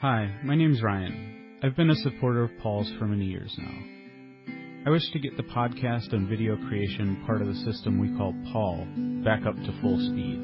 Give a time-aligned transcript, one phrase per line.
[0.00, 1.58] Hi, my name's Ryan.
[1.60, 4.86] I've been a supporter of Paul's for many years now.
[4.86, 8.32] I wish to get the podcast and video creation part of the system we call
[8.52, 8.86] Paul
[9.24, 10.38] back up to full speed.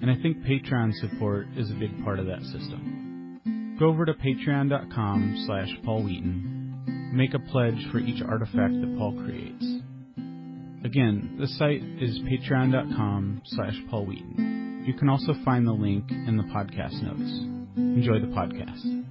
[0.00, 3.76] And I think Patreon support is a big part of that system.
[3.78, 7.10] Go over to patreon.com slash Paul Wheaton.
[7.12, 9.66] Make a pledge for each artifact that Paul creates.
[10.82, 14.84] Again, the site is patreon.com slash Paul Wheaton.
[14.86, 17.51] You can also find the link in the podcast notes.
[17.76, 19.04] Enjoy the podcast.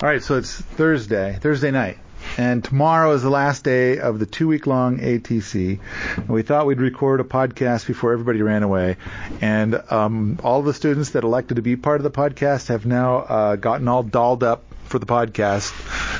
[0.00, 1.98] All right, so it's Thursday, Thursday night.
[2.36, 5.80] And tomorrow is the last day of the two week long ATC.
[6.16, 8.96] And we thought we'd record a podcast before everybody ran away.
[9.40, 13.16] And um, all the students that elected to be part of the podcast have now
[13.18, 15.72] uh, gotten all dolled up for the podcast.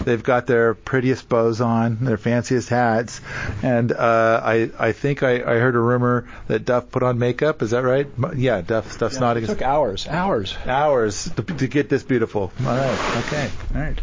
[0.04, 3.20] They've got their prettiest bows on, their fanciest hats,
[3.62, 7.62] and uh, I I think I, I heard a rumor that Duff put on makeup.
[7.62, 8.06] Is that right?
[8.36, 9.44] Yeah, Duff Duff's yeah, nodding.
[9.44, 12.52] It took hours, hours, hours to, to get this beautiful.
[12.60, 14.00] All right, okay, all right.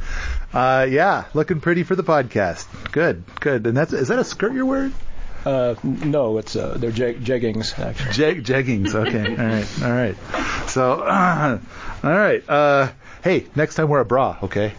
[0.54, 2.66] Uh, yeah, looking pretty for the podcast.
[2.92, 3.68] Good, good.
[3.68, 4.94] And that's is that a skirt you're wearing?
[5.46, 8.14] Uh, no, it's uh, they're jeg- jeggings actually.
[8.14, 8.96] Jeg- jeggings.
[8.96, 9.30] Okay.
[9.30, 9.84] all right.
[9.84, 10.70] All right.
[10.70, 11.60] So, uh,
[12.04, 12.44] all right.
[12.50, 12.90] Uh,
[13.26, 14.72] hey, next time wear a bra, okay?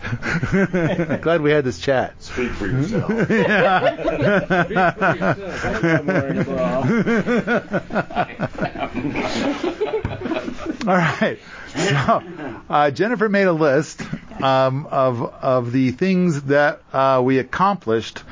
[1.20, 2.22] Glad we had this chat.
[2.22, 3.10] Speak for yourself.
[10.86, 11.40] All right.
[11.74, 12.22] So,
[12.70, 14.00] uh, Jennifer made a list
[14.42, 18.22] um, of of the things that uh, we accomplished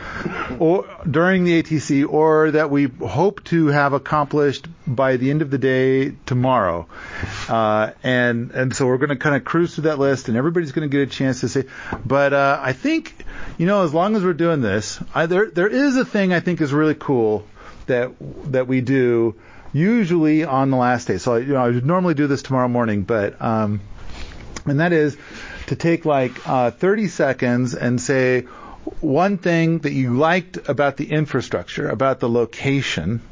[0.59, 5.51] or, during the ATC, or that we hope to have accomplished by the end of
[5.51, 6.87] the day tomorrow.
[7.49, 10.73] Uh, and and so we're going to kind of cruise through that list, and everybody's
[10.73, 11.65] going to get a chance to say.
[12.05, 13.25] But uh, I think,
[13.59, 16.41] you know, as long as we're doing this, I, there there is a thing I
[16.41, 17.47] think is really cool
[17.87, 18.13] that
[18.53, 19.35] that we do
[19.73, 21.19] usually on the last day.
[21.19, 23.81] So you know, I would normally do this tomorrow morning, but um,
[24.67, 25.17] and that is
[25.67, 28.47] to take like uh, 30 seconds and say
[29.01, 33.23] one thing that you liked about the infrastructure, about the location,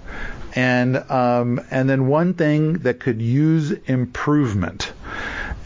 [0.54, 4.92] and um, and then one thing that could use improvement.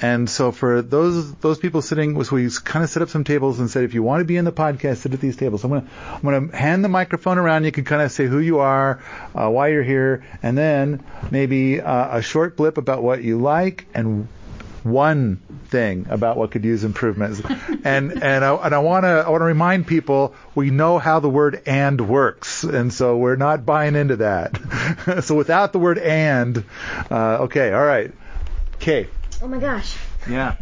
[0.00, 3.58] And so for those those people sitting, so we kind of set up some tables
[3.58, 5.64] and said, if you want to be in the podcast, sit at these tables.
[5.64, 7.64] I'm gonna I'm gonna hand the microphone around.
[7.64, 9.02] You can kind of say who you are,
[9.34, 13.86] uh, why you're here, and then maybe uh, a short blip about what you like
[13.94, 14.28] and
[14.82, 17.40] one thing about what could use improvements.
[17.84, 21.20] and and I, and I want to I want to remind people we know how
[21.20, 25.20] the word and works, and so we're not buying into that.
[25.24, 26.64] so without the word and,
[27.10, 28.12] uh, okay, all right,
[28.76, 29.08] okay.
[29.42, 29.96] Oh my gosh.
[30.28, 30.56] Yeah.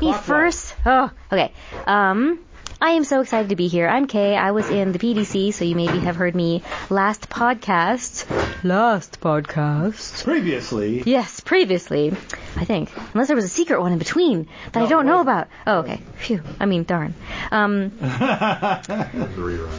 [0.00, 0.74] Me Clock first.
[0.84, 1.52] Oh, okay.
[1.86, 2.40] Um,
[2.82, 3.86] I am so excited to be here.
[3.86, 4.34] I'm Kay.
[4.36, 8.26] I was in the PDC, so you maybe have heard me last podcast.
[8.64, 10.24] Last podcast.
[10.24, 11.00] Previously.
[11.06, 12.10] Yes, previously.
[12.56, 12.90] I think.
[13.14, 15.46] Unless there was a secret one in between that no, I don't know about.
[15.64, 16.00] Oh, okay.
[16.16, 16.42] Phew.
[16.58, 17.14] I mean, darn.
[17.52, 17.90] Um.
[18.00, 19.78] rerun.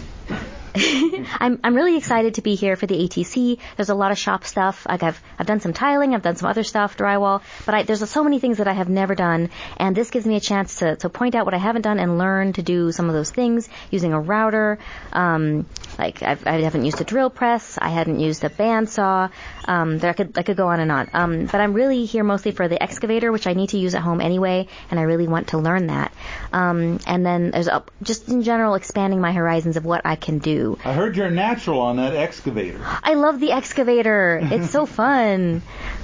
[0.76, 3.60] I'm I'm really excited to be here for the ATC.
[3.76, 4.88] There's a lot of shop stuff.
[4.90, 8.10] Like I've I've done some tiling, I've done some other stuff, drywall, but I, there's
[8.10, 10.96] so many things that I have never done, and this gives me a chance to
[10.96, 13.70] to point out what I haven't done and learn to do some of those things
[13.92, 14.80] using a router.
[15.12, 15.68] Um,
[16.00, 19.30] like I've, I haven't used a drill press, I hadn't used a bandsaw.
[19.66, 21.10] Um, there I could I could go on and on.
[21.14, 24.02] Um, but I'm really here mostly for the excavator, which I need to use at
[24.02, 26.14] home anyway, and I really want to learn that.
[26.52, 30.40] Um, and then there's a, just in general expanding my horizons of what I can
[30.40, 30.63] do.
[30.84, 32.80] I heard you're natural on that excavator.
[32.84, 34.40] I love the excavator.
[34.42, 35.62] It's so fun.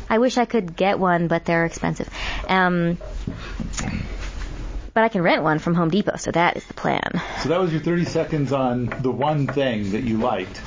[0.09, 2.09] I wish I could get one, but they're expensive.
[2.47, 2.97] Um,
[4.93, 7.21] but I can rent one from Home Depot, so that is the plan.
[7.41, 10.61] So that was your 30 seconds on the one thing that you liked.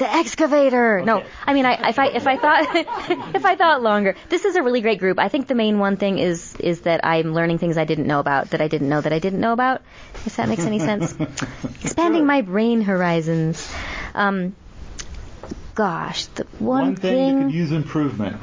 [0.00, 1.00] The excavator.
[1.00, 1.04] Okay.
[1.04, 2.74] No, I mean, I, if I if I thought
[3.34, 5.18] if I thought longer, this is a really great group.
[5.18, 8.18] I think the main one thing is is that I'm learning things I didn't know
[8.18, 9.82] about that I didn't know that I didn't know about.
[10.24, 11.14] If that makes any sense.
[11.84, 13.70] Expanding my brain horizons.
[14.14, 14.56] Um,
[15.74, 18.40] gosh, the one, one thing, thing that could use improvement.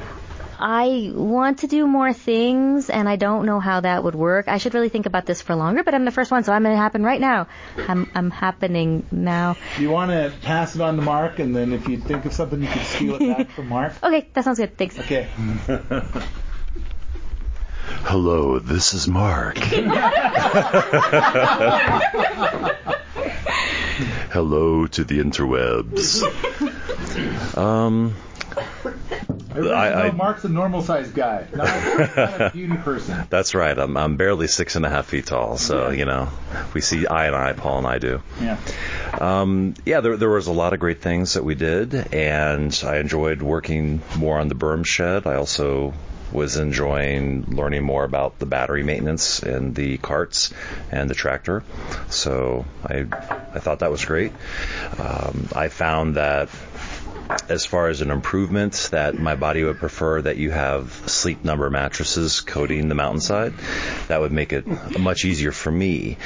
[0.58, 4.48] I want to do more things, and I don't know how that would work.
[4.48, 6.62] I should really think about this for longer, but I'm the first one, so I'm
[6.62, 7.46] going to happen right now.
[7.76, 9.56] I'm, I'm happening now.
[9.78, 12.60] You want to pass it on to Mark, and then if you think of something,
[12.60, 13.92] you can steal it back from Mark?
[14.02, 14.76] Okay, that sounds good.
[14.76, 14.98] Thanks.
[14.98, 15.28] Okay.
[18.04, 19.58] Hello, this is Mark.
[24.30, 26.22] Hello to the interwebs.
[27.56, 28.14] Um,
[29.54, 31.66] I, I, Mark's a normal sized guy, not,
[32.16, 33.26] not a beauty person.
[33.30, 33.76] That's right.
[33.76, 36.28] I'm, I'm barely six and a half feet tall, so you know,
[36.74, 38.22] we see eye and eye, Paul and I do.
[38.40, 38.58] Yeah.
[39.18, 42.98] Um, yeah, there, there was a lot of great things that we did, and I
[42.98, 45.26] enjoyed working more on the berm shed.
[45.26, 45.94] I also
[46.32, 50.52] was enjoying learning more about the battery maintenance in the carts
[50.90, 51.64] and the tractor.
[52.10, 53.06] So I
[53.54, 54.32] I thought that was great.
[54.98, 56.50] Um, I found that
[57.48, 61.68] as far as an improvement that my body would prefer that you have sleep number
[61.70, 63.54] mattresses coating the mountainside
[64.08, 64.66] that would make it
[64.98, 66.16] much easier for me.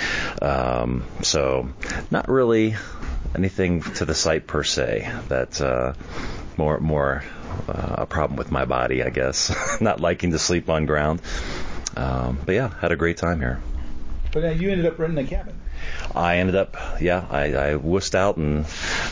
[0.40, 1.69] Um, so
[2.11, 2.76] not really
[3.34, 5.94] anything to the site per se that uh,
[6.56, 7.25] more more
[7.69, 9.55] uh, a problem with my body I guess.
[9.81, 11.20] Not liking to sleep on ground.
[11.96, 13.61] Um, but yeah had a great time here.
[14.32, 15.55] But uh, you ended up renting a cabin.
[16.14, 18.67] I ended up, yeah, I, I wussed out and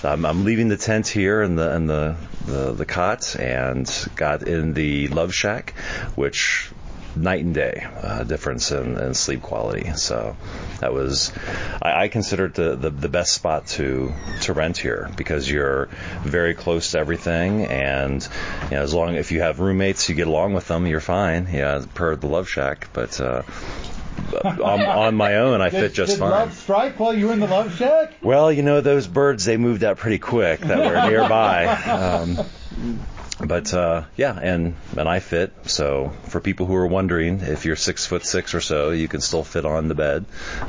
[0.05, 4.43] I'm, I'm leaving the tent here and the and the, the the cot and got
[4.43, 5.75] in the Love Shack,
[6.15, 6.71] which
[7.17, 9.93] night and day uh, difference in, in sleep quality.
[9.95, 10.37] So
[10.81, 11.33] that was,
[11.83, 14.13] I, I considered the, the the best spot to
[14.43, 15.87] to rent here because you're
[16.23, 18.27] very close to everything and
[18.65, 21.49] you know as long if you have roommates you get along with them you're fine.
[21.53, 23.21] Yeah, per the Love Shack, but.
[23.21, 23.43] Uh,
[24.45, 26.31] on, on my own, I fit just did fine.
[26.31, 28.15] love strike while you were in the love shack?
[28.23, 31.67] Well, you know those birds they moved out pretty quick that were nearby.
[31.67, 32.39] Um,
[33.45, 35.53] but uh, yeah, and and I fit.
[35.65, 39.21] So for people who are wondering, if you're six foot six or so, you can
[39.21, 40.27] still fit on the bed.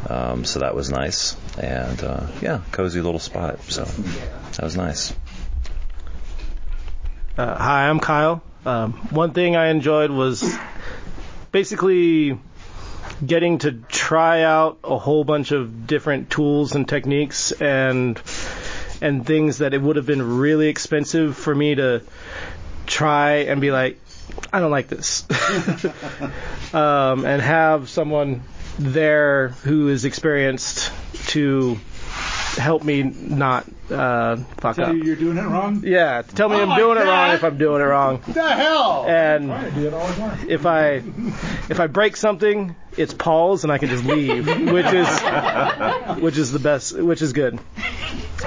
[0.09, 3.61] Um, so that was nice, and uh, yeah, cozy little spot.
[3.63, 5.13] So that was nice.
[7.37, 8.41] Uh, hi, I'm Kyle.
[8.65, 10.43] Um, one thing I enjoyed was
[11.51, 12.39] basically
[13.25, 18.21] getting to try out a whole bunch of different tools and techniques and
[19.01, 22.01] and things that it would have been really expensive for me to
[22.85, 23.99] try and be like,
[24.53, 25.25] I don't like this,
[26.73, 28.43] um, and have someone
[28.77, 30.91] there who is experienced
[31.29, 31.79] to
[32.57, 34.95] help me not uh, fuck Tell up.
[34.95, 35.83] you you're doing it wrong?
[35.85, 38.17] Yeah, tell me Oh I'm doing it wrong if I'm doing it wrong.
[38.17, 39.05] What the hell?
[39.07, 41.01] And do it all if I
[41.69, 45.07] if I break something, it's Paul's and I can just leave, which is
[46.21, 47.59] which is the best, which is good.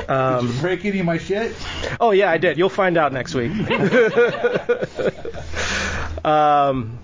[0.08, 1.54] Um, Break any of my shit?
[2.00, 2.58] oh yeah, I did.
[2.58, 3.52] You'll find out next week.
[6.24, 6.98] um,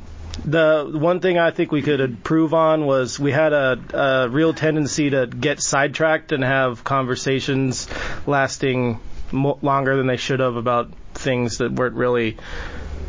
[0.45, 4.55] the one thing I think we could improve on was we had a, a real
[4.55, 7.89] tendency to get sidetracked and have conversations
[8.27, 9.01] lasting
[9.33, 12.37] mo- longer than they should have about things that weren't really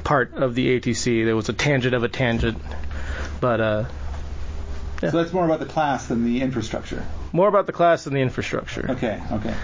[0.04, 1.26] part of the ATC.
[1.26, 2.58] There was a tangent of a tangent,
[3.40, 3.86] but uh,
[5.10, 7.04] So that's more about the class than the infrastructure.
[7.34, 8.92] more about the class than the infrastructure.
[8.92, 9.56] Okay, okay.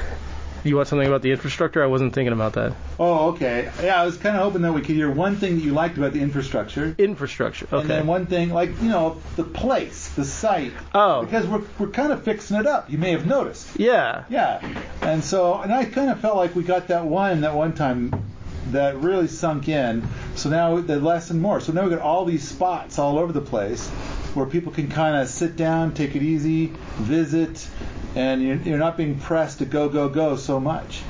[0.63, 1.83] You want something about the infrastructure?
[1.83, 2.73] I wasn't thinking about that.
[2.99, 3.71] Oh, okay.
[3.81, 5.97] Yeah, I was kind of hoping that we could hear one thing that you liked
[5.97, 6.95] about the infrastructure.
[6.97, 7.67] Infrastructure.
[7.67, 7.79] Okay.
[7.81, 10.73] And then one thing, like, you know, the place, the site.
[10.93, 11.23] Oh.
[11.23, 12.91] Because we're, we're kind of fixing it up.
[12.91, 13.79] You may have noticed.
[13.79, 14.25] Yeah.
[14.29, 14.59] Yeah.
[15.01, 18.25] And so, and I kind of felt like we got that one that one time
[18.71, 20.05] that really sunk in.
[20.35, 21.61] So now the less and more.
[21.61, 23.89] So now we got all these spots all over the place
[24.37, 26.67] where people can kind of sit down, take it easy,
[26.97, 27.67] visit,
[28.15, 31.01] and you're, you're not being pressed to go, go, go so much.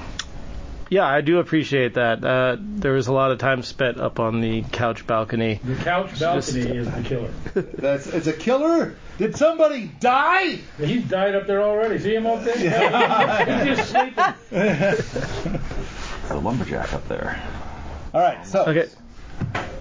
[0.89, 2.23] Yeah, I do appreciate that.
[2.23, 5.59] Uh, there was a lot of time spent up on the couch balcony.
[5.61, 7.31] The couch balcony is the killer.
[7.53, 8.95] That's it's a killer.
[9.17, 10.59] Did somebody die?
[10.77, 11.99] He's died up there already.
[11.99, 12.55] See him up there?
[13.65, 15.61] He's just sleeping.
[16.27, 17.41] The lumberjack up there.
[18.13, 18.45] All right.
[18.45, 18.89] So Okay.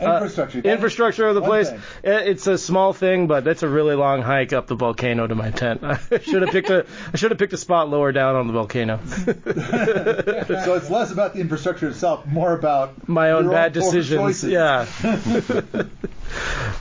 [0.01, 0.59] Uh, infrastructure.
[0.61, 1.71] Infrastructure of the place.
[1.71, 1.81] thing.
[2.05, 5.35] Eh, it's a small thing, but that's a really long hike up the volcano to
[5.35, 5.83] my tent.
[5.83, 6.87] I should have picked a.
[7.13, 9.01] I should have picked a spot lower down on the volcano.
[10.67, 14.43] So it's less about the infrastructure itself, more about My own bad poor decisions.
[14.43, 14.87] Yeah.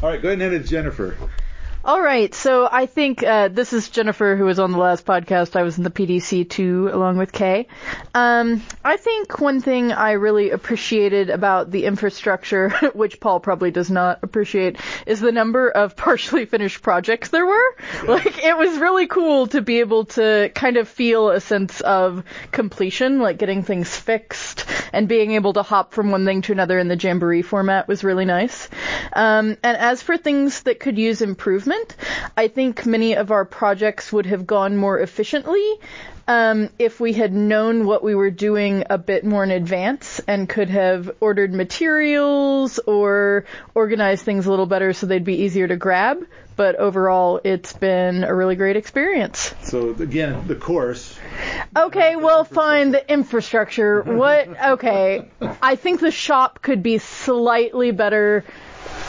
[0.01, 1.17] All right, go ahead and hand it to Jennifer.
[1.85, 5.55] All right, so I think uh, this is Jennifer, who was on the last podcast.
[5.55, 7.67] I was in the PDC too, along with Kay.
[8.15, 13.91] Um, I think one thing I really appreciated about the infrastructure, which Paul probably does
[13.91, 17.75] not appreciate, is the number of partially finished projects there were.
[18.07, 22.23] Like, it was really cool to be able to kind of feel a sense of
[22.51, 26.79] completion, like getting things fixed and being able to hop from one thing to another
[26.79, 28.69] in the Jamboree format was really nice.
[29.13, 31.74] Um, and as for things that could use improvement,
[32.37, 35.79] I think many of our projects would have gone more efficiently
[36.27, 40.49] um, if we had known what we were doing a bit more in advance and
[40.49, 45.75] could have ordered materials or organized things a little better so they'd be easier to
[45.75, 46.25] grab.
[46.55, 49.53] But overall, it's been a really great experience.
[49.63, 51.19] So again, the course.
[51.75, 52.91] Okay, well, fine.
[52.91, 54.01] The infrastructure.
[54.01, 54.47] What?
[54.65, 55.29] Okay.
[55.61, 58.45] I think the shop could be slightly better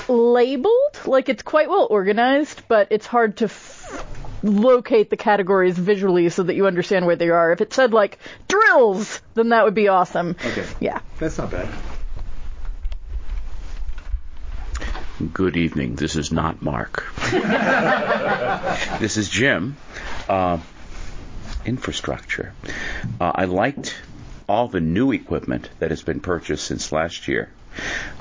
[0.09, 1.01] labeled.
[1.05, 4.05] Like it's quite well organized, but it's hard to f-
[4.43, 7.53] locate the categories visually so that you understand where they are.
[7.53, 10.37] If it said like drills, then that would be awesome.
[10.45, 11.01] Okay, Yeah.
[11.19, 11.69] that's not bad.
[15.33, 15.95] Good evening.
[15.95, 17.07] This is not Mark.
[19.01, 19.77] this is Jim.
[20.29, 20.59] Uh,
[21.65, 22.53] infrastructure.
[23.19, 23.97] Uh, I liked
[24.47, 27.51] all the new equipment that has been purchased since last year.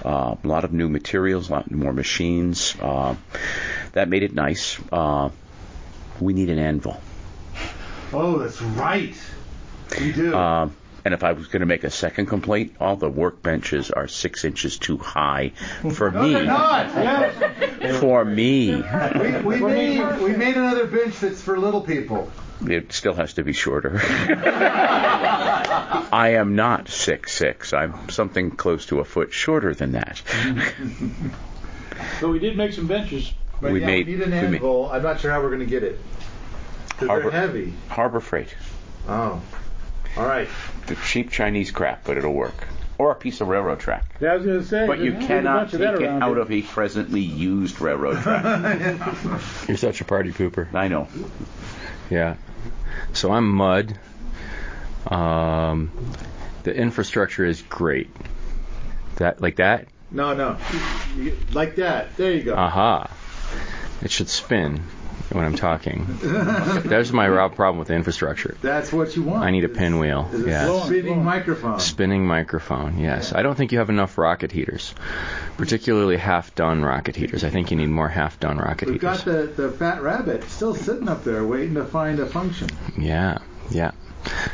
[0.04, 2.76] Uh, a lot of new materials, a lot more machines.
[2.80, 3.16] Uh,
[3.94, 4.78] that made it nice.
[4.92, 5.30] Uh,
[6.20, 7.00] we need an anvil.
[8.14, 9.16] Oh, that's right.
[10.00, 10.36] We do.
[10.36, 10.70] Uh,
[11.04, 14.44] and if I was going to make a second complaint, all the workbenches are six
[14.44, 15.50] inches too high
[15.94, 16.34] for no, me.
[16.34, 16.88] they're not.
[16.96, 18.00] Yes.
[18.00, 22.32] For me, We, we made we made another bench that's for little people.
[22.62, 24.00] it still has to be shorter.
[26.16, 27.74] I am not six six.
[27.74, 30.22] I'm something close to a foot shorter than that.
[32.20, 33.34] But we did make some benches.
[33.62, 34.90] But We yeah, made- we need an we made- anvil.
[34.92, 35.98] I'm not sure how we're going to get it.
[36.98, 37.74] 'Cause Harbor- they're heavy.
[37.90, 38.54] Harbor Freight,
[39.08, 39.42] Oh.
[40.18, 40.48] All right.
[40.88, 42.68] the cheap Chinese crap, but it'll work.
[42.98, 44.04] Or a piece of railroad track.
[44.22, 44.88] Yeah, I was going to say.
[44.88, 46.40] But you cannot take it out here.
[46.42, 49.02] of a presently used railroad track.
[49.68, 50.74] You're such a party pooper.
[50.74, 51.08] I know.
[52.10, 52.36] Yeah.
[53.14, 53.98] So I'm Mud.
[55.08, 55.92] Um,
[56.64, 58.10] the infrastructure is great.
[59.18, 59.88] That like that?
[60.12, 60.58] No, no.
[61.54, 62.16] Like that.
[62.18, 62.56] There you go.
[62.56, 63.10] Aha.
[64.02, 64.82] It should spin
[65.32, 66.06] when I'm talking.
[66.22, 68.56] There's my problem with the infrastructure.
[68.62, 69.44] That's what you want.
[69.44, 70.30] I need a Is- pinwheel.
[70.34, 70.80] is a Yeah.
[70.84, 71.80] spinning microphone.
[71.80, 73.34] Spinning microphone, yes.
[73.34, 74.94] I don't think you have enough rocket heaters,
[75.58, 77.44] particularly half done rocket heaters.
[77.44, 78.92] I think you need more half done rocket heaters.
[78.92, 82.70] We've got the, the fat rabbit still sitting up there waiting to find a function.
[82.98, 83.40] Yeah,
[83.72, 83.92] yeah.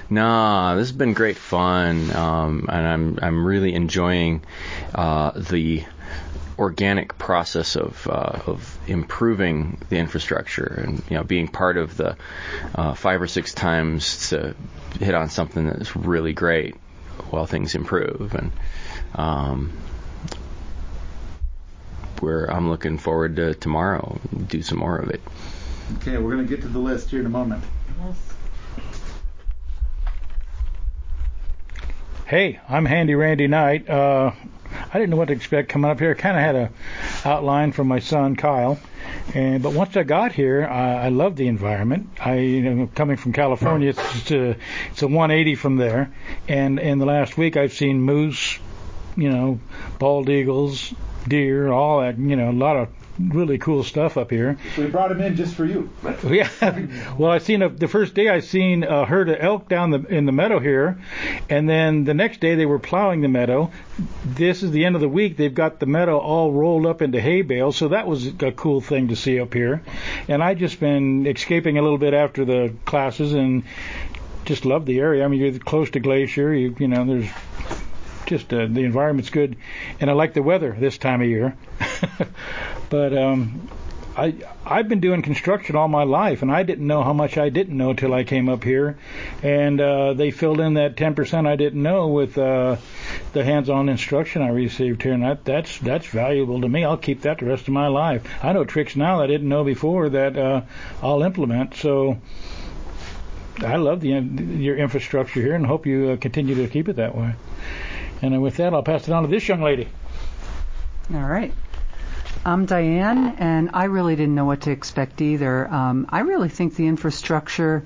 [0.10, 4.44] Nah, this has been great fun, um, and I'm I'm really enjoying
[4.94, 5.84] uh, the
[6.60, 12.18] organic process of uh, of improving the infrastructure, and you know, being part of the
[12.76, 14.56] uh, five or six times to
[15.00, 16.76] hit on something that's really great
[17.30, 18.52] while things improve, and
[19.16, 19.72] um,
[22.20, 25.22] where I'm looking forward to tomorrow do some more of it.
[25.98, 27.64] Okay, we're going to get to the list here in a moment.
[32.32, 33.90] Hey, I'm Handy Randy Knight.
[33.90, 34.32] Uh,
[34.72, 36.12] I didn't know what to expect coming up here.
[36.12, 38.80] I kind of had a outline from my son Kyle,
[39.34, 42.08] and but once I got here, I, I love the environment.
[42.22, 44.56] I, you know, coming from California, it's just a,
[44.92, 46.14] it's a 180 from there.
[46.48, 48.60] And in the last week, I've seen moose,
[49.18, 49.60] you know,
[50.00, 50.94] bald eagles,
[51.28, 52.18] deer, all that.
[52.18, 52.88] You know, a lot of
[53.20, 54.58] really cool stuff up here.
[54.78, 55.90] We brought him in just for you.
[56.32, 56.50] Yeah.
[57.18, 59.92] Well, I seen a, the first day I seen uh, a herd of elk down
[59.92, 61.02] the in the meadow here,
[61.50, 63.72] and then the next day they were plowing the meadow.
[64.24, 65.36] This is the end of the week.
[65.36, 68.82] They've got the meadow all rolled up into hay bales, so that was a cool
[68.82, 69.82] thing to see up here.
[70.28, 73.64] And I just been escaping a little bit after the classes and
[74.46, 75.26] just love the area.
[75.26, 76.54] I mean, you're close to Glacier.
[76.54, 77.30] You you know, there's
[78.32, 79.58] just uh, the environment's good,
[80.00, 81.56] and I like the weather this time of year.
[82.90, 83.68] but um,
[84.16, 84.36] I
[84.66, 87.76] I've been doing construction all my life, and I didn't know how much I didn't
[87.76, 88.98] know till I came up here,
[89.44, 92.78] and uh, they filled in that 10% I didn't know with uh,
[93.34, 96.86] the hands-on instruction I received here, and that that's that's valuable to me.
[96.86, 98.24] I'll keep that the rest of my life.
[98.42, 100.62] I know tricks now I didn't know before that uh,
[101.04, 101.76] I'll implement.
[101.76, 102.18] So.
[103.60, 107.16] I love the your infrastructure here and hope you uh, continue to keep it that
[107.16, 107.36] way.
[108.22, 109.88] And with that, I'll pass it on to this young lady.
[111.14, 111.54] All right.
[112.46, 115.68] I'm Diane, and I really didn't know what to expect either.
[115.68, 117.86] Um, I really think the infrastructure.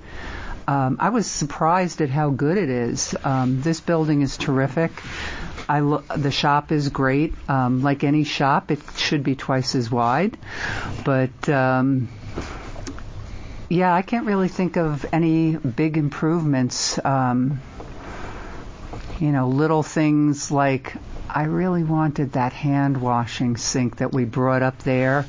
[0.68, 3.16] Um, I was surprised at how good it is.
[3.24, 4.92] Um, this building is terrific.
[5.68, 7.34] I lo- the shop is great.
[7.50, 10.38] Um, like any shop, it should be twice as wide.
[11.04, 12.08] But um,
[13.70, 17.04] yeah, I can't really think of any big improvements.
[17.04, 17.60] Um,
[19.20, 20.96] you know, little things like
[21.30, 25.26] I really wanted that hand washing sink that we brought up there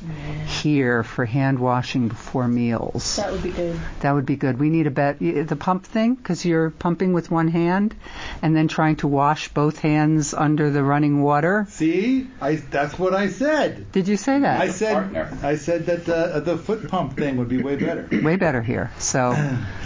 [0.61, 3.17] here for hand washing before meals.
[3.17, 3.79] That would be good.
[4.01, 4.59] That would be good.
[4.59, 7.95] We need a bet the pump thing because you're pumping with one hand
[8.41, 11.65] and then trying to wash both hands under the running water.
[11.69, 13.91] See, I that's what I said.
[13.91, 14.61] Did you say that?
[14.61, 18.07] I said I said that uh, the foot pump thing would be way better.
[18.27, 18.91] Way better here.
[18.97, 19.35] So,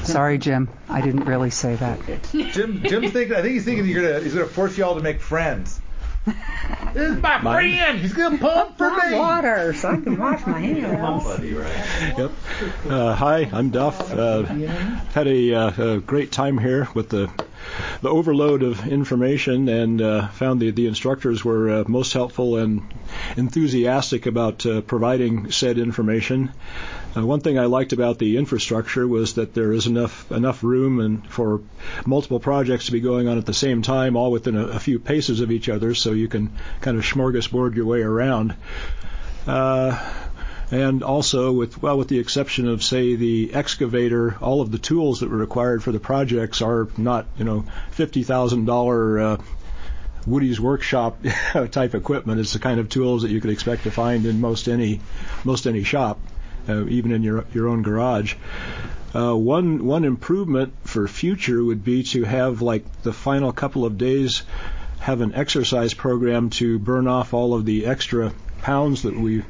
[0.04, 0.70] sorry, Jim.
[0.90, 2.00] I didn't really say that.
[2.32, 3.36] Jim Jim's thinking.
[3.36, 5.80] I think he's thinking you're gonna he's gonna force y'all to make friends.
[6.26, 7.78] This is my Mine?
[7.78, 8.00] friend.
[8.00, 9.18] He's gonna pump for me.
[9.18, 11.26] Water, so I can wash my hands.
[12.18, 12.32] Yep.
[12.88, 14.12] Uh, hi, I'm Duff.
[14.12, 14.44] Uh,
[15.14, 17.30] had a, uh, a great time here with the
[18.02, 22.82] the overload of information, and uh, found the the instructors were uh, most helpful and
[23.38, 26.52] enthusiastic about uh, providing said information.
[27.16, 31.00] Uh, one thing I liked about the infrastructure was that there is enough enough room
[31.00, 31.62] and for
[32.06, 34.98] multiple projects to be going on at the same time, all within a, a few
[34.98, 38.56] paces of each other, so you can kind of smorgasbord your way around.
[39.46, 39.98] Uh,
[40.72, 45.20] and also with well with the exception of say the excavator all of the tools
[45.20, 49.38] that were required for the projects are not you know fifty thousand uh,
[50.26, 51.22] Woody's workshop
[51.72, 54.70] type equipment it's the kind of tools that you could expect to find in most
[54.70, 55.02] any
[55.44, 56.18] most any shop
[56.70, 58.36] uh, even in your your own garage.
[59.14, 63.98] Uh, one one improvement for future would be to have like the final couple of
[63.98, 64.44] days
[65.00, 69.44] have an exercise program to burn off all of the extra pounds that we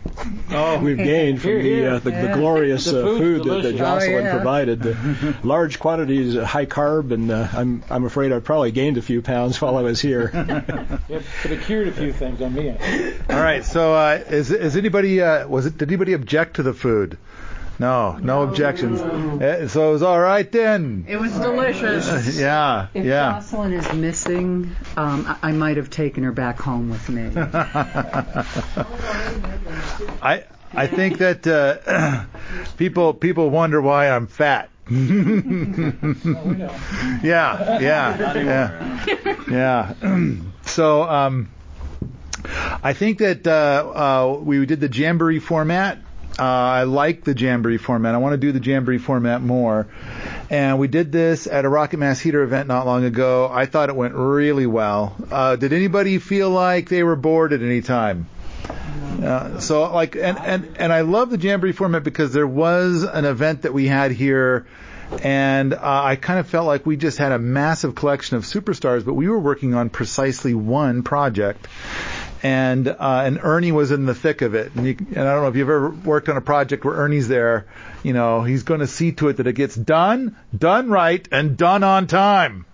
[0.51, 0.80] oh.
[0.80, 1.89] we've gained from Here, here.
[1.89, 2.22] the, uh, the, Yeah.
[2.27, 3.75] the glorious The uh, food that, that.
[3.77, 4.36] Jocelyn Oh, yeah.
[4.36, 4.82] provided.
[4.82, 9.01] The large quantities, uh, high carb, and uh, I'm I'm afraid I probably gained a
[9.01, 10.32] few pounds while I was here.
[11.12, 12.70] Yep, but it cured a few things on me.
[12.70, 13.65] All right.
[13.65, 15.77] So, uh, is is anybody uh, was it?
[15.77, 17.18] Did anybody object to the food?
[17.82, 19.02] No, no, objections.
[19.02, 21.06] Uh, so it was all right then.
[21.08, 22.38] It was delicious.
[22.42, 23.32] Yeah, If yeah.
[23.34, 27.32] Jocelyn is missing, um, I, I might have taken her back home with me.
[30.22, 32.26] I I think that uh,
[32.78, 34.70] people people wonder why I'm fat.
[34.92, 35.40] yeah,
[37.24, 37.80] yeah,
[38.36, 39.94] yeah, yeah.
[40.66, 41.50] so um,
[42.84, 45.98] I think that uh, uh, we did the Jamboree format.
[46.40, 48.16] Uh, I like the Jamboree format.
[48.16, 49.88] I want to do the Jamboree format more.
[50.50, 53.50] And we did this at a Rocket Mass Heater event not long ago.
[53.52, 55.16] I thought it went really well.
[55.30, 58.28] Uh, did anybody feel like they were bored at any time?
[59.22, 63.26] Uh, so like and, and and I love the Jamboree format because there was an
[63.26, 64.66] event that we had here
[65.24, 69.06] and uh, I kind of felt like we just had a massive collection of superstars
[69.06, 71.68] but we were working on precisely one project
[72.43, 75.43] and uh, and Ernie was in the thick of it and, you, and I don't
[75.43, 77.67] know if you've ever worked on a project where Ernie's there
[78.03, 81.57] you know he's going to see to it that it gets done done right and
[81.57, 82.65] done on time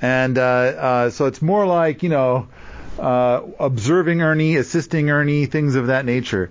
[0.00, 2.48] and uh, uh, so it's more like you know
[2.98, 6.50] uh, observing Ernie, assisting Ernie, things of that nature.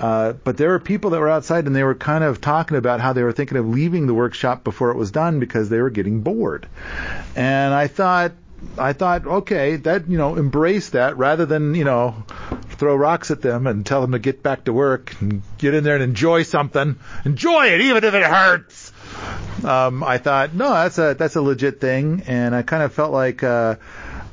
[0.00, 3.00] Uh, but there were people that were outside and they were kind of talking about
[3.00, 5.90] how they were thinking of leaving the workshop before it was done because they were
[5.90, 6.66] getting bored.
[7.36, 8.32] And I thought,
[8.78, 12.24] I thought, okay, that you know, embrace that rather than you know,
[12.70, 15.84] throw rocks at them and tell them to get back to work and get in
[15.84, 16.98] there and enjoy something.
[17.24, 18.92] Enjoy it, even if it hurts.
[19.64, 23.12] Um, I thought, no, that's a that's a legit thing, and I kind of felt
[23.12, 23.42] like.
[23.42, 23.76] Uh,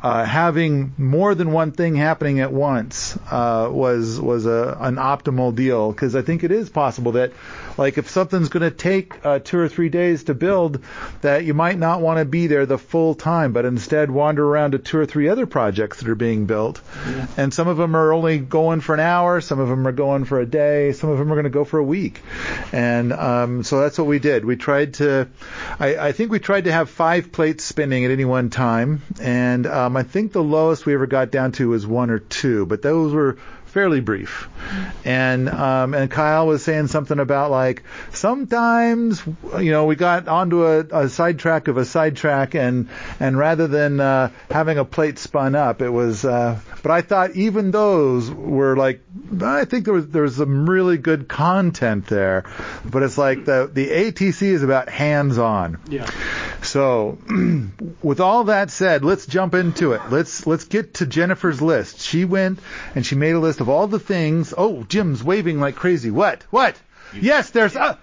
[0.04, 5.54] uh, having more than one thing happening at once uh, was was a, an optimal
[5.54, 5.92] deal.
[5.92, 7.34] Because I think it is possible that
[7.78, 10.84] like if something's going to take uh, two or three days to build,
[11.22, 14.72] that you might not want to be there the full time, but instead wander around
[14.72, 16.82] to two or three other projects that are being built,
[17.38, 20.26] and some of them are only going for an hour, some of them are going
[20.26, 22.22] for a day, some of them are going to go for a week,
[22.72, 24.46] and um, so that's what we did.
[24.46, 25.28] We tried to,
[25.80, 29.66] I, I think we tried to have five plates spinning at any one time, and
[29.68, 32.82] um, I think the lowest we ever got down to was one or two, but
[32.82, 33.38] those were
[33.72, 34.50] fairly brief.
[35.06, 39.24] And um, and Kyle was saying something about like sometimes
[39.60, 44.00] you know we got onto a, a sidetrack of a sidetrack and and rather than
[44.00, 46.24] uh, having a plate spun up, it was.
[46.26, 49.02] Uh, but I thought even those were like
[49.42, 52.46] I think there was there was some really good content there.
[52.86, 55.80] But it's like the the ATC is about hands on.
[55.90, 56.10] Yeah.
[56.72, 57.18] So,
[58.02, 60.02] with all that said, let's jump into it.
[60.10, 62.00] Let's let's get to Jennifer's list.
[62.00, 62.60] She went
[62.96, 64.54] and she made a list of all the things.
[64.58, 66.12] Oh, Jim's waving like crazy.
[66.12, 66.44] What?
[66.50, 66.78] What?
[67.14, 67.98] Yes, there's uh,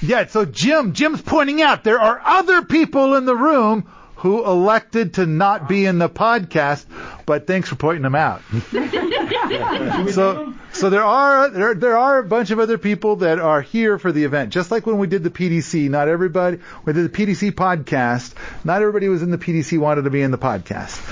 [0.00, 0.24] yeah.
[0.28, 5.26] So Jim, Jim's pointing out there are other people in the room who elected to
[5.26, 6.86] not be in the podcast,
[7.26, 8.42] but thanks for pointing them out.
[10.12, 13.98] so so there are there there are a bunch of other people that are here
[13.98, 14.52] for the event.
[14.52, 18.34] Just like when we did the PDC, not everybody we did the PDC podcast,
[18.64, 21.02] not everybody was in the PDC wanted to be in the podcast.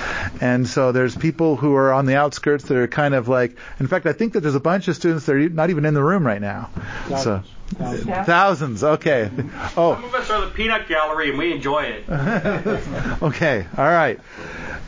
[0.41, 3.89] And so there's people who are on the outskirts that are kind of like in
[3.89, 6.03] fact I think that there's a bunch of students that are not even in the
[6.03, 6.71] room right now.
[7.19, 7.43] So
[7.75, 8.85] thousands.
[8.85, 9.31] Okay.
[9.77, 12.09] Oh, Some of us are the peanut gallery and we enjoy it.
[13.23, 13.67] okay.
[13.77, 14.21] All right.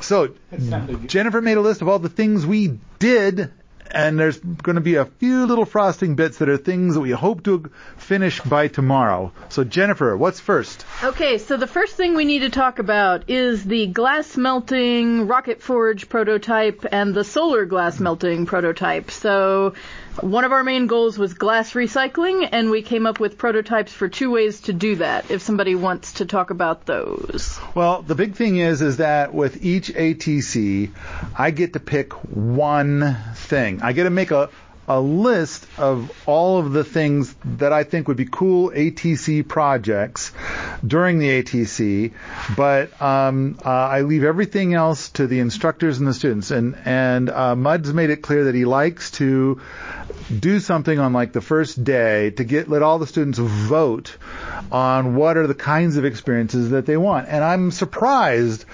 [0.00, 0.34] So
[1.16, 3.50] Jennifer made a list of all the things we did,
[3.90, 7.10] and there's going to be a few little frosting bits that are things that we
[7.10, 9.32] hope to finish by tomorrow.
[9.48, 10.84] So Jennifer, what's first?
[11.02, 15.62] Okay, so the first thing we need to talk about is the glass melting rocket
[15.62, 19.10] forge prototype and the solar glass melting prototype.
[19.10, 19.72] So
[20.22, 24.08] one of our main goals was glass recycling, and we came up with prototypes for
[24.08, 25.30] two ways to do that.
[25.30, 27.58] If somebody wants to talk about those.
[27.74, 30.90] Well, the big thing is is that with each ATC,
[31.36, 33.82] I get to pick one thing.
[33.82, 34.50] I get to make a
[34.88, 40.32] a list of all of the things that I think would be cool ATC projects
[40.86, 42.12] during the ATC,
[42.56, 46.50] but um, uh, I leave everything else to the instructors and the students.
[46.50, 49.60] And and uh, Mud's made it clear that he likes to
[50.38, 54.16] do something on like the first day to get let all the students vote
[54.70, 57.28] on what are the kinds of experiences that they want.
[57.28, 58.64] And I'm surprised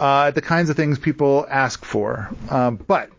[0.00, 2.30] uh, at the kinds of things people ask for.
[2.50, 3.10] Um, but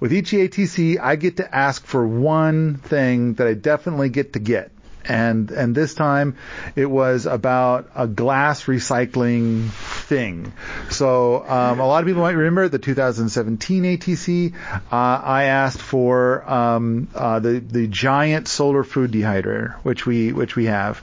[0.00, 4.38] with each ATC, I get to ask for one thing that I definitely get to
[4.38, 4.70] get.
[5.08, 6.36] And, and this time
[6.76, 10.52] it was about a glass recycling thing.
[10.90, 14.54] So, um, a lot of people might remember the 2017 ATC.
[14.54, 20.56] Uh, I asked for, um, uh, the, the giant solar food dehydrator, which we, which
[20.56, 21.00] we have.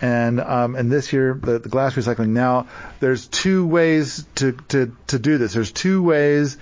[0.00, 2.28] And, um, and this year, the, the glass recycling.
[2.28, 2.68] Now,
[3.00, 5.52] there's two ways to, to, to do this.
[5.52, 6.56] There's two ways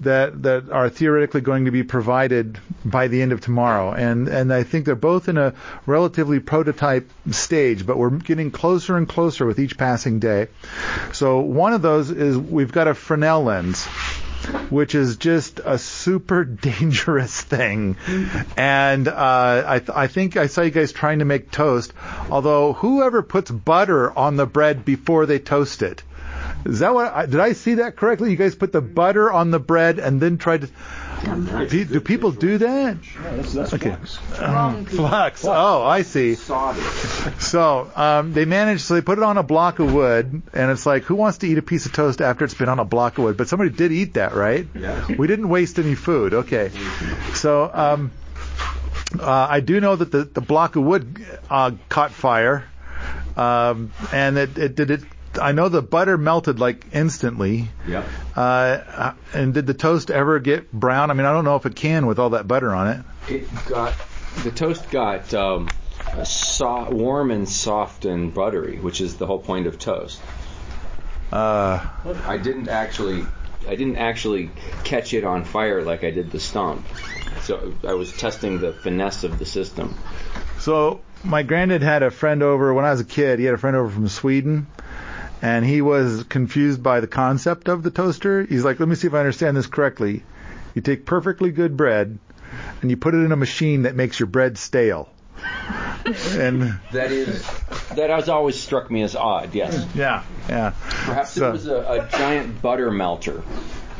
[0.00, 3.92] that that are theoretically going to be provided by the end of tomorrow.
[3.92, 5.54] And and I think they're both in a
[5.86, 10.48] relatively prototype stage, but we're getting closer and closer with each passing day.
[11.12, 13.86] So one of those is we've got a Fresnel lens
[14.70, 17.96] which is just a super dangerous thing.
[18.56, 21.92] And uh, I, th- I think I saw you guys trying to make toast.
[22.30, 26.02] Although whoever puts butter on the bread before they toast it,
[26.64, 27.12] is that what?
[27.12, 28.30] I, did I see that correctly?
[28.30, 30.68] You guys put the butter on the bread and then tried to.
[31.68, 32.96] Do, do people do that?
[33.22, 33.94] that's, that's Okay.
[33.94, 34.18] flux.
[34.88, 35.44] Flux.
[35.44, 36.34] Oh, I see.
[37.38, 38.82] So um, they managed.
[38.82, 41.46] So they put it on a block of wood, and it's like, who wants to
[41.46, 43.36] eat a piece of toast after it's been on a block of wood?
[43.36, 44.66] But somebody did eat that, right?
[44.74, 45.06] Yeah.
[45.18, 46.32] We didn't waste any food.
[46.32, 46.70] Okay.
[47.34, 48.12] So um,
[49.18, 52.64] uh, I do know that the, the block of wood uh, caught fire,
[53.36, 55.00] um, and it, it did it.
[55.40, 57.68] I know the butter melted like instantly.
[57.86, 58.04] Yep.
[58.34, 61.10] Uh, and did the toast ever get brown?
[61.10, 63.04] I mean, I don't know if it can with all that butter on it.
[63.32, 63.94] It got
[64.42, 65.70] the toast got um,
[66.24, 70.20] so- warm and soft and buttery, which is the whole point of toast.
[71.30, 71.86] Uh,
[72.26, 73.24] I didn't actually
[73.68, 74.50] I didn't actually
[74.84, 76.84] catch it on fire like I did the stump.
[77.42, 79.94] So I was testing the finesse of the system.
[80.58, 83.38] So my granddad had a friend over when I was a kid.
[83.38, 84.66] He had a friend over from Sweden,
[85.42, 88.42] and he was confused by the concept of the toaster.
[88.44, 90.22] He's like, "Let me see if I understand this correctly.
[90.74, 92.18] You take perfectly good bread,
[92.82, 95.08] and you put it in a machine that makes your bread stale."
[96.04, 97.46] and That is
[97.94, 99.54] that has always struck me as odd.
[99.54, 99.86] Yes.
[99.94, 100.72] yeah, yeah.
[100.80, 103.42] Perhaps So- it was a, a giant butter melter.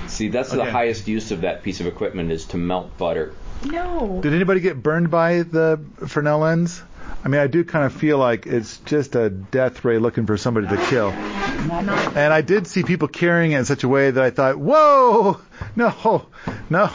[0.07, 3.33] See, that's the highest use of that piece of equipment is to melt butter.
[3.65, 4.19] No.
[4.23, 6.83] Did anybody get burned by the Fresnel lens?
[7.23, 10.37] I mean, I do kind of feel like it's just a death ray looking for
[10.37, 11.11] somebody to kill.
[11.11, 15.39] And I did see people carrying it in such a way that I thought, whoa,
[15.77, 16.27] no,
[16.71, 16.91] no,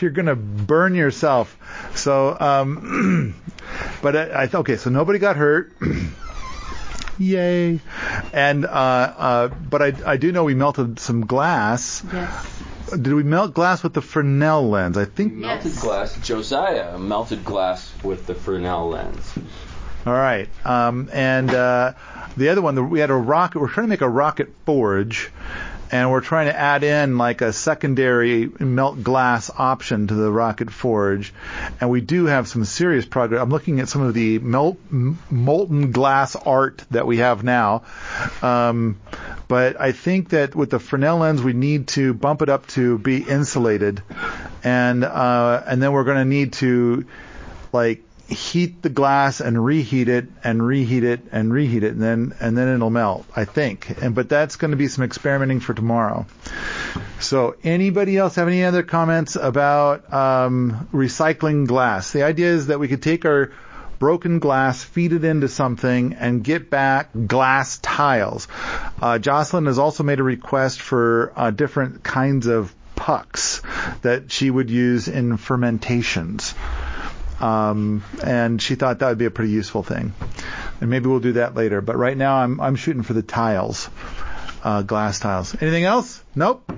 [0.00, 1.56] you're going to burn yourself.
[1.94, 3.34] So, um,
[4.02, 5.72] but I, I okay, so nobody got hurt.
[7.18, 7.80] Yay.
[8.32, 12.04] And, uh, uh, but I, I do know we melted some glass.
[12.12, 12.62] Yes.
[12.92, 14.98] Did we melt glass with the Fresnel lens?
[14.98, 16.18] I think Melted glass.
[16.20, 19.32] Josiah melted glass with the Fresnel lens.
[20.04, 20.48] All right.
[20.64, 21.92] Um, and uh,
[22.36, 23.60] the other one, we had a rocket.
[23.60, 25.30] We're trying to make a rocket forge,
[25.92, 30.72] and we're trying to add in like a secondary melt glass option to the rocket
[30.72, 31.32] forge.
[31.80, 33.40] And we do have some serious progress.
[33.40, 37.82] I'm looking at some of the melt, molten glass art that we have now.
[38.42, 38.98] Um,
[39.46, 42.98] but I think that with the Fresnel lens, we need to bump it up to
[42.98, 44.02] be insulated,
[44.64, 47.06] and uh, and then we're going to need to
[47.72, 52.34] like heat the glass and reheat it and reheat it and reheat it and then
[52.40, 55.74] and then it'll melt I think and but that's going to be some experimenting for
[55.74, 56.26] tomorrow
[57.20, 62.80] so anybody else have any other comments about um, recycling glass the idea is that
[62.80, 63.52] we could take our
[64.02, 68.48] broken glass, feed it into something, and get back glass tiles.
[69.00, 73.62] Uh, Jocelyn has also made a request for uh, different kinds of pucks
[74.02, 76.52] that she would use in fermentations.
[77.42, 80.14] Um, and she thought that would be a pretty useful thing.
[80.80, 81.80] And maybe we'll do that later.
[81.80, 83.90] But right now I'm, I'm shooting for the tiles,
[84.62, 85.54] uh, glass tiles.
[85.60, 86.22] Anything else?
[86.34, 86.72] Nope.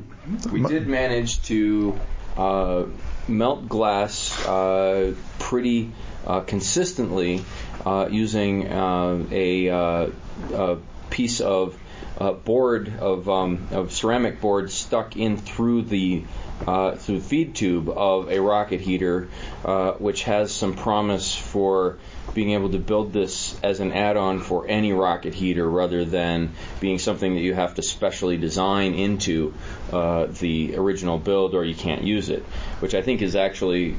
[0.50, 2.00] We did manage to
[2.36, 2.84] uh,
[3.28, 5.92] melt glass uh, pretty
[6.26, 7.44] uh, consistently
[7.84, 10.06] uh, using uh, a, uh,
[10.54, 10.78] a
[11.10, 11.78] piece of
[12.18, 16.24] uh, board of um, of ceramic board stuck in through the
[16.66, 19.28] uh, through feed tube of a rocket heater,
[19.64, 21.98] uh, which has some promise for
[22.32, 26.98] being able to build this as an add-on for any rocket heater rather than being
[26.98, 29.54] something that you have to specially design into
[29.92, 32.42] uh, the original build or you can't use it,
[32.80, 33.96] which I think is actually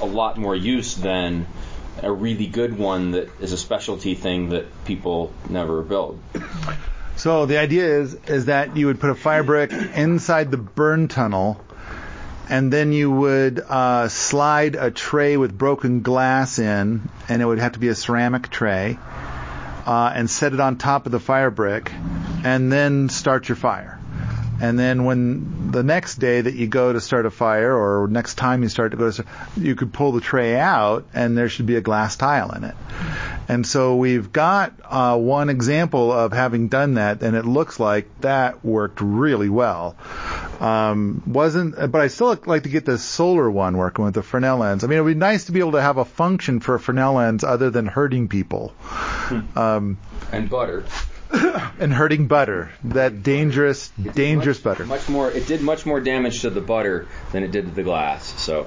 [0.00, 1.46] a lot more use than
[2.02, 6.20] a really good one that is a specialty thing that people never build.
[7.16, 11.08] So the idea is is that you would put a fire brick inside the burn
[11.08, 11.60] tunnel,
[12.48, 17.58] and then you would uh, slide a tray with broken glass in, and it would
[17.58, 18.98] have to be a ceramic tray,
[19.86, 21.92] uh, and set it on top of the fire brick,
[22.44, 23.97] and then start your fire.
[24.60, 28.34] And then when the next day that you go to start a fire, or next
[28.34, 29.24] time you start to go to,
[29.56, 32.74] you could pull the tray out, and there should be a glass tile in it.
[33.48, 38.08] And so we've got uh, one example of having done that, and it looks like
[38.20, 39.96] that worked really well.
[40.60, 44.58] Um, wasn't, but I still like to get the solar one working with the Fresnel
[44.58, 44.82] lens.
[44.82, 46.80] I mean, it would be nice to be able to have a function for a
[46.80, 48.74] Fresnel lens other than hurting people.
[49.54, 49.98] Um,
[50.32, 50.84] and butter.
[51.78, 52.70] and hurting butter.
[52.84, 54.86] That dangerous, dangerous much, butter.
[54.86, 55.30] Much more.
[55.30, 58.24] It did much more damage to the butter than it did to the glass.
[58.40, 58.66] So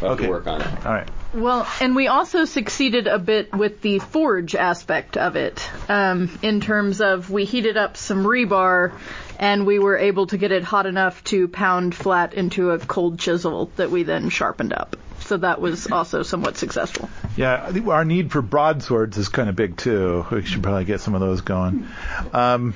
[0.00, 0.24] we'll have Okay.
[0.24, 0.86] to work on it.
[0.86, 1.08] All right.
[1.34, 6.62] Well, and we also succeeded a bit with the forge aspect of it, um, in
[6.62, 8.92] terms of we heated up some rebar,
[9.38, 13.18] and we were able to get it hot enough to pound flat into a cold
[13.18, 14.96] chisel that we then sharpened up.
[15.28, 17.10] So that was also somewhat successful.
[17.36, 20.24] Yeah, our need for broadswords is kind of big too.
[20.30, 21.86] We should probably get some of those going.
[22.32, 22.72] Um,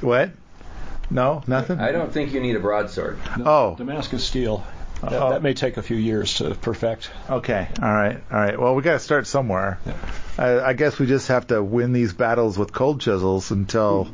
[0.00, 0.30] what?
[1.10, 1.80] No, nothing.
[1.80, 3.18] I don't think you need a broadsword.
[3.44, 3.74] Oh.
[3.76, 4.64] Damascus steel.
[5.02, 5.30] That, Oh.
[5.30, 7.10] that may take a few years to perfect.
[7.28, 7.66] Okay.
[7.82, 8.22] All right.
[8.30, 8.58] All right.
[8.58, 9.80] Well, we got to start somewhere.
[10.38, 14.08] I, I guess we just have to win these battles with cold chisels until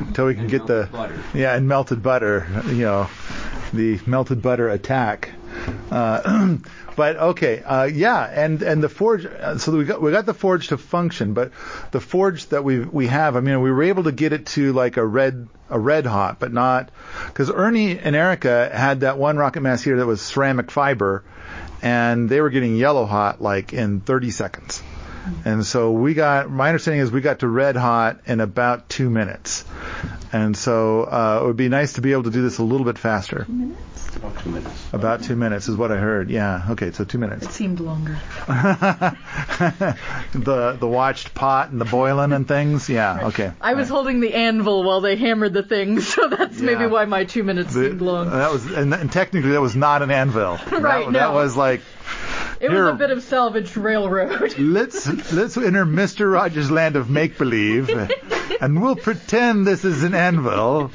[0.00, 1.18] until we can get the butter.
[1.32, 2.46] yeah and melted butter.
[2.66, 3.06] You know,
[3.72, 5.30] the melted butter attack.
[5.90, 6.56] Uh,
[6.96, 9.24] but okay, uh, yeah, and and the forge.
[9.26, 11.52] uh, So we got we got the forge to function, but
[11.90, 13.36] the forge that we we have.
[13.36, 16.38] I mean, we were able to get it to like a red a red hot,
[16.40, 16.90] but not
[17.26, 21.24] because Ernie and Erica had that one rocket mass heater that was ceramic fiber,
[21.82, 24.82] and they were getting yellow hot like in 30 seconds.
[25.46, 29.08] And so we got, my understanding is we got to red hot in about two
[29.08, 29.64] minutes.
[30.34, 32.84] And so uh, it would be nice to be able to do this a little
[32.84, 33.46] bit faster.
[34.16, 34.88] About two minutes.
[34.92, 36.30] About two minutes is what I heard.
[36.30, 36.66] Yeah.
[36.70, 36.90] Okay.
[36.92, 37.44] So two minutes.
[37.46, 38.18] It seemed longer.
[40.34, 42.88] the the watched pot and the boiling and things.
[42.88, 43.26] Yeah.
[43.28, 43.52] Okay.
[43.60, 47.24] I was holding the anvil while they hammered the things, so that's maybe why my
[47.24, 48.30] two minutes The- seemed long.
[48.30, 50.58] that was and, and technically that was not an anvil.
[50.84, 51.18] Right, That, no.
[51.18, 51.80] that was like
[52.64, 54.54] It here- was a bit of salvaged railroad.
[54.58, 56.32] let's let's enter Mr.
[56.32, 57.90] Rogers' land of make believe,
[58.60, 60.90] and we'll pretend this is an anvil.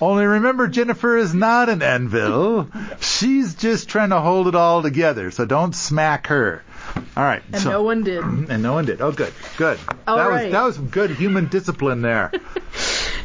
[0.00, 2.68] Only remember, Jennifer is not an anvil.
[3.00, 5.30] She's just trying to hold it all together.
[5.30, 6.62] So don't smack her.
[7.16, 7.42] All right.
[7.52, 8.22] And so, no one did.
[8.50, 9.00] and no one did.
[9.00, 9.78] Oh, good, good.
[10.06, 10.44] All that right.
[10.44, 12.30] was that was some good human discipline there.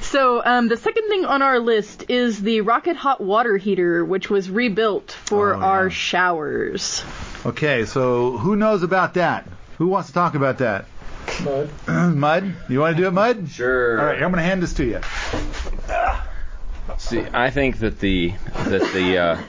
[0.02, 4.30] So um, the second thing on our list is the rocket hot water heater, which
[4.30, 5.90] was rebuilt for Oh, our yeah.
[5.90, 7.04] showers.
[7.44, 9.48] Okay, so who knows about that?
[9.80, 10.86] Who wants to talk about that?
[11.44, 11.70] Mud.
[12.16, 12.54] Mud?
[12.70, 13.50] You want to do it, Mud?
[13.50, 14.00] Sure.
[14.00, 15.02] All right, I'm going to hand this to you.
[16.98, 19.42] See, I think that the that the uh,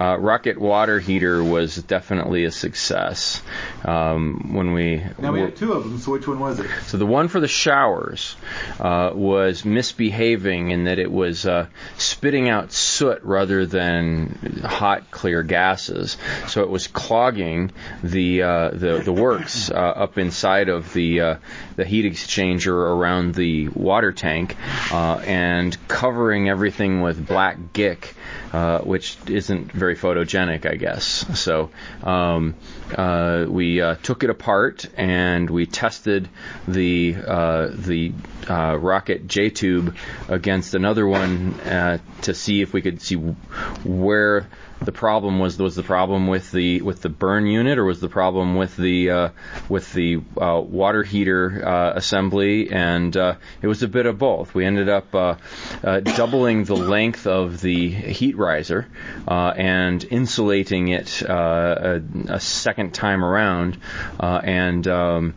[0.00, 3.42] uh, rocket water heater was definitely a success.
[3.84, 6.66] Um, when we, Now we have two of them, so which one was it?
[6.86, 8.36] so the one for the showers
[8.80, 11.66] uh, was misbehaving in that it was uh,
[11.98, 16.16] spitting out soot rather than hot, clear gases.
[16.48, 17.72] So it was clogging
[18.02, 21.36] the uh, the, the works uh, up inside of the uh,
[21.76, 24.56] the heat exchanger around the water tank
[24.92, 28.14] uh, and covering everything with black gick.
[28.52, 29.16] Uh, which
[29.54, 31.24] isn't very photogenic, I guess.
[31.40, 31.70] So
[32.02, 32.54] um,
[32.96, 36.28] uh, we uh, took it apart and we tested
[36.66, 38.12] the uh, the
[38.48, 39.96] uh, rocket J tube
[40.28, 44.46] against another one uh, to see if we could see where
[44.82, 45.58] the problem was.
[45.58, 49.10] Was the problem with the with the burn unit, or was the problem with the
[49.10, 49.28] uh,
[49.68, 52.70] with the uh, water heater uh, assembly?
[52.70, 54.54] And uh, it was a bit of both.
[54.54, 55.36] We ended up uh,
[55.82, 58.88] uh, doubling the length of the heat riser
[59.28, 63.78] uh, and insulating it uh, a, a, second time around,
[64.20, 65.34] uh, and um,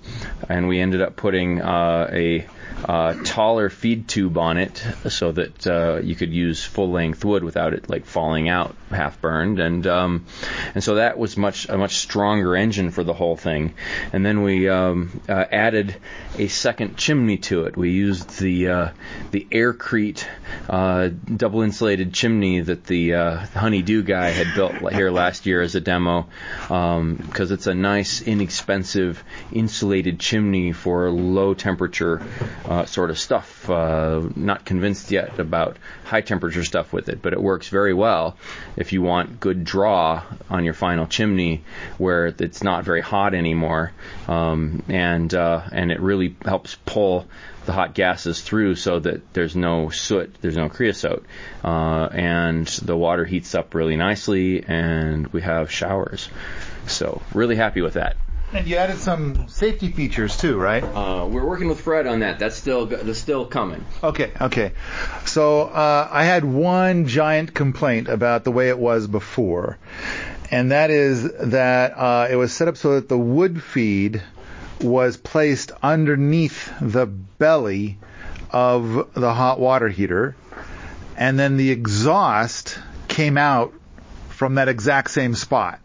[0.50, 2.48] and we ended up putting uh, a
[2.86, 7.44] uh, taller feed tube on it so that uh, you could use full length wood
[7.44, 9.60] without it like falling out half burned.
[9.60, 10.26] And um,
[10.76, 13.74] and so that was much a much stronger engine for the whole thing.
[14.14, 15.96] And then we um, uh, added
[16.38, 17.76] a second chimney to it.
[17.76, 18.90] We used the uh,
[19.32, 20.26] the aircrete
[20.70, 25.76] uh, double insulated chimney that the uh, honeydew guy had built here last year as
[25.76, 26.28] a demo
[26.68, 32.22] because um, it's a nice inexpensive insulated chimney for low temperature
[32.66, 33.70] uh, sort of stuff.
[33.70, 38.38] Uh, not convinced yet about high temperature stuff with it, but it works very well
[38.76, 41.64] if you want good draw on your final chimney
[41.98, 43.92] where it's not very hot anymore,
[44.28, 47.28] um, and uh, and it really helps pull
[47.66, 51.26] the hot gases through so that there's no soot, there's no creosote,
[51.64, 56.30] uh, and the water heats up really nicely, and we have showers.
[56.88, 58.16] So really happy with that.
[58.54, 60.82] And you added some safety features too, right?
[60.82, 62.40] Uh, we're working with Fred on that.
[62.40, 63.86] That's still that's still coming.
[64.02, 64.72] Okay, okay.
[65.26, 69.78] So uh, I had one giant complaint about the way it was before,
[70.50, 74.24] and that is that uh, it was set up so that the wood feed
[74.82, 77.98] was placed underneath the belly
[78.52, 80.38] of the hot water heater,
[81.18, 82.80] and then the exhaust
[83.10, 83.74] came out
[84.30, 85.82] from that exact same spot.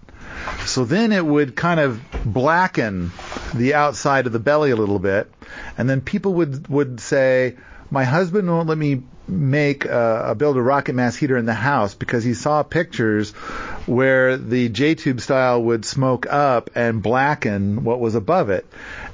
[0.67, 3.11] So then it would kind of blacken
[3.55, 5.31] the outside of the belly a little bit,
[5.77, 7.57] and then people would would say,
[7.91, 11.55] "My husband won't let me make a, a build a rocket mass heater in the
[11.55, 13.33] house because he saw pictures
[13.87, 18.67] where the J tube style would smoke up and blacken what was above it,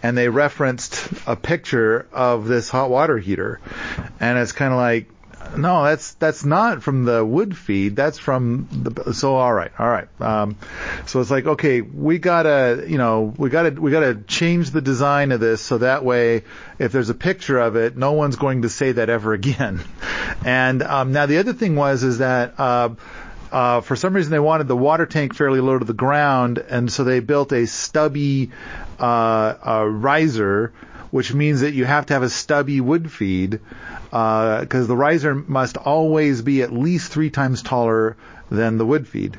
[0.02, 3.60] and they referenced a picture of this hot water heater,
[4.20, 5.08] and it's kind of like
[5.56, 7.96] no, that's that's not from the wood feed.
[7.96, 9.12] That's from the.
[9.12, 10.08] So all right, all right.
[10.20, 10.56] Um,
[11.06, 15.32] so it's like okay, we gotta, you know, we gotta we gotta change the design
[15.32, 16.44] of this so that way,
[16.78, 19.80] if there's a picture of it, no one's going to say that ever again.
[20.44, 22.58] And um, now the other thing was is that.
[22.58, 22.90] Uh,
[23.50, 26.92] uh, for some reason, they wanted the water tank fairly low to the ground, and
[26.92, 28.50] so they built a stubby
[29.00, 30.74] uh, uh, riser,
[31.10, 33.60] which means that you have to have a stubby wood feed
[34.10, 38.16] because uh, the riser must always be at least three times taller
[38.50, 39.38] than the wood feed.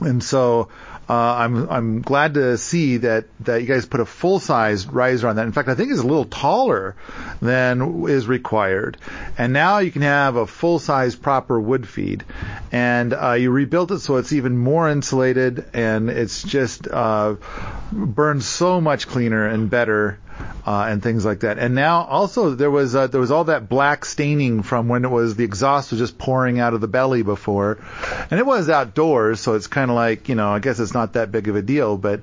[0.00, 0.68] And so
[1.08, 5.28] uh, I'm I'm glad to see that that you guys put a full size riser
[5.28, 5.46] on that.
[5.46, 6.94] In fact, I think it's a little taller
[7.40, 8.96] than is required.
[9.36, 12.24] And now you can have a full size proper wood feed,
[12.70, 17.34] and uh, you rebuilt it so it's even more insulated and it's just uh,
[17.92, 20.18] burns so much cleaner and better
[20.66, 21.58] uh, and things like that.
[21.58, 25.10] And now also there was uh, there was all that black staining from when it
[25.10, 27.78] was the exhaust was just pouring out of the belly before,
[28.30, 31.14] and it was outdoors, so it's kind of like you know I guess it's not
[31.14, 31.96] that big of a deal.
[31.96, 32.20] But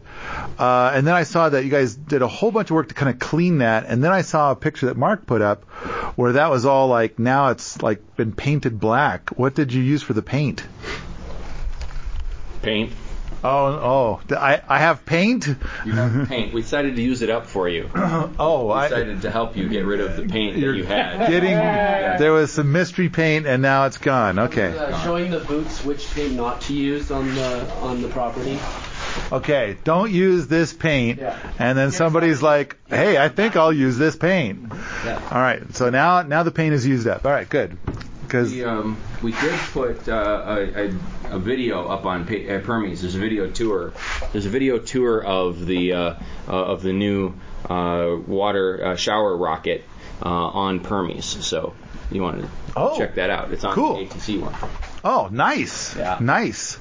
[0.57, 2.93] uh, and then I saw that you guys did a whole bunch of work to
[2.93, 5.63] kind of clean that, and then I saw a picture that Mark put up
[6.15, 9.29] where that was all like now it's like been painted black.
[9.31, 10.65] What did you use for the paint?
[12.61, 12.91] Paint.
[13.41, 14.35] Oh, oh!
[14.35, 15.47] I I have paint.
[15.85, 16.53] You have paint.
[16.53, 17.89] We decided to use it up for you.
[17.95, 21.29] oh, we decided I, to help you get rid of the paint that you had.
[21.29, 24.39] Getting there was some mystery paint, and now it's gone.
[24.39, 24.77] Okay.
[24.77, 28.59] Uh, showing the boots which paint not to use on the on the property.
[29.31, 31.37] Okay, don't use this paint, yeah.
[31.57, 34.71] and then somebody's like, "Hey, I think I'll use this paint."
[35.05, 35.29] Yeah.
[35.31, 37.25] All right, so now now the paint is used up.
[37.25, 37.77] All right, good.
[38.21, 40.93] Because we, um, we did put uh, a, a,
[41.31, 43.01] a, video up on uh, Permies.
[43.01, 43.93] There's a video tour.
[44.31, 46.13] There's a video tour of the uh,
[46.47, 47.33] uh of the new
[47.69, 49.83] uh, water uh, shower rocket
[50.21, 51.23] on Permies.
[51.23, 51.73] So
[52.11, 53.51] you want to oh, check that out.
[53.51, 53.97] It's on cool.
[53.97, 54.55] the ATC one.
[55.03, 55.95] Oh, nice.
[55.95, 56.17] Yeah.
[56.19, 56.77] Nice.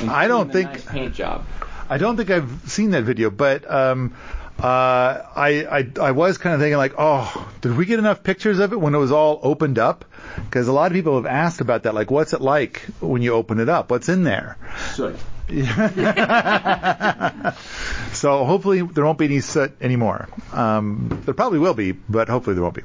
[0.00, 1.44] I don't think nice paint job.
[1.88, 4.14] I don't think I've seen that video, but um,
[4.58, 8.58] uh, I, I, I was kind of thinking like, oh, did we get enough pictures
[8.58, 10.04] of it when it was all opened up?
[10.44, 11.94] Because a lot of people have asked about that.
[11.94, 13.90] Like, what's it like when you open it up?
[13.90, 14.56] What's in there?
[14.94, 15.16] Soot.
[18.12, 20.28] so hopefully there won't be any soot anymore.
[20.52, 22.82] Um, there probably will be, but hopefully there won't be.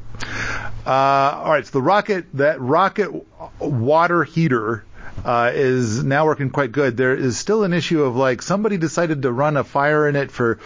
[0.85, 3.11] Uh, all right, so the rocket, that rocket
[3.59, 4.83] water heater
[5.25, 6.95] uh, is now working quite good.
[6.95, 10.29] There is still an issue of like somebody decided to run a fire in it
[10.31, 10.59] for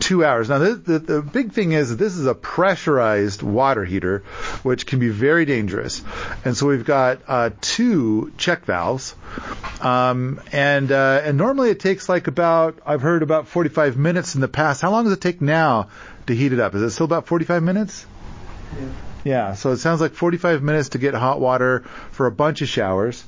[0.00, 0.50] two hours.
[0.50, 4.18] Now the, the, the big thing is this is a pressurized water heater,
[4.62, 6.02] which can be very dangerous.
[6.44, 9.14] And so we've got uh, two check valves,
[9.80, 14.42] um, and uh, and normally it takes like about I've heard about 45 minutes in
[14.42, 14.82] the past.
[14.82, 15.88] How long does it take now
[16.26, 16.74] to heat it up?
[16.74, 18.04] Is it still about 45 minutes?
[18.78, 18.88] Yeah.
[19.24, 22.68] Yeah, so it sounds like 45 minutes to get hot water for a bunch of
[22.68, 23.22] showers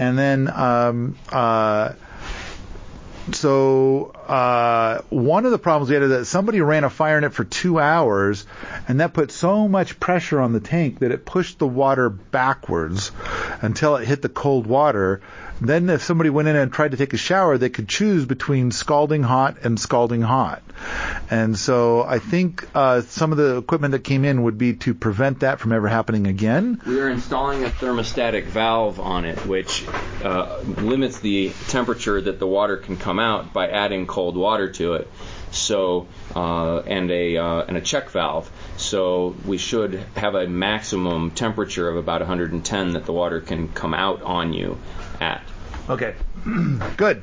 [0.00, 1.92] And then um, uh,
[3.32, 7.24] so uh, one of the problems we had is that somebody ran a fire in
[7.24, 8.46] it for two hours,
[8.88, 13.12] and that put so much pressure on the tank that it pushed the water backwards
[13.60, 15.20] until it hit the cold water.
[15.60, 18.70] Then, if somebody went in and tried to take a shower, they could choose between
[18.70, 20.62] scalding hot and scalding hot.
[21.30, 24.94] And so, I think uh, some of the equipment that came in would be to
[24.94, 26.80] prevent that from ever happening again.
[26.86, 29.86] We are installing a thermostatic valve on it, which
[30.24, 34.94] uh, limits the temperature that the water can come out by adding cold water to
[34.94, 35.08] it.
[35.50, 38.50] So, uh, and a uh, and a check valve.
[38.76, 43.92] So we should have a maximum temperature of about 110 that the water can come
[43.92, 44.78] out on you
[45.20, 45.42] at.
[45.90, 46.14] Okay,
[46.96, 47.20] good.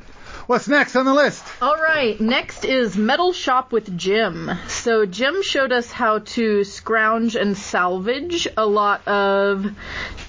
[0.48, 1.44] What's next on the list?
[1.60, 4.50] All right, next is Metal Shop with Jim.
[4.66, 9.66] So Jim showed us how to scrounge and salvage a lot of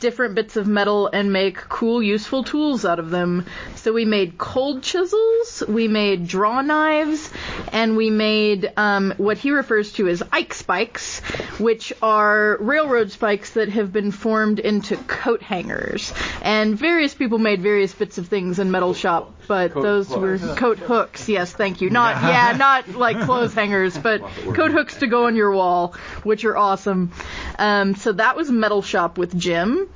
[0.01, 3.45] different bits of metal and make cool, useful tools out of them.
[3.75, 7.31] So we made cold chisels, we made draw knives,
[7.71, 11.21] and we made um, what he refers to as Ike spikes,
[11.59, 16.11] which are railroad spikes that have been formed into coat hangers.
[16.41, 20.77] And various people made various bits of things in Metal Shop, but those were coat
[20.77, 21.27] hooks.
[21.27, 21.89] Yes, thank you.
[21.89, 26.45] Not yeah, not like clothes hangers, but coat hooks to go on your wall, which
[26.45, 27.11] are awesome.
[27.57, 29.89] Um, so that was Metal Shop with Jim.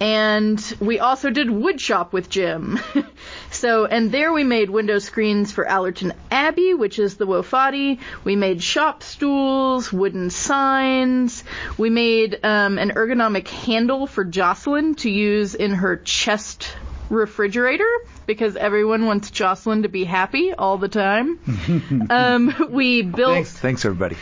[0.00, 2.78] And we also did wood shop with Jim.
[3.50, 8.00] so, and there we made window screens for Allerton Abbey, which is the Wofati.
[8.24, 11.44] We made shop stools, wooden signs.
[11.76, 16.74] We made um, an ergonomic handle for Jocelyn to use in her chest
[17.10, 17.88] refrigerator
[18.26, 22.06] because everyone wants Jocelyn to be happy all the time.
[22.10, 23.34] um, we built.
[23.34, 24.16] Thanks, thanks everybody.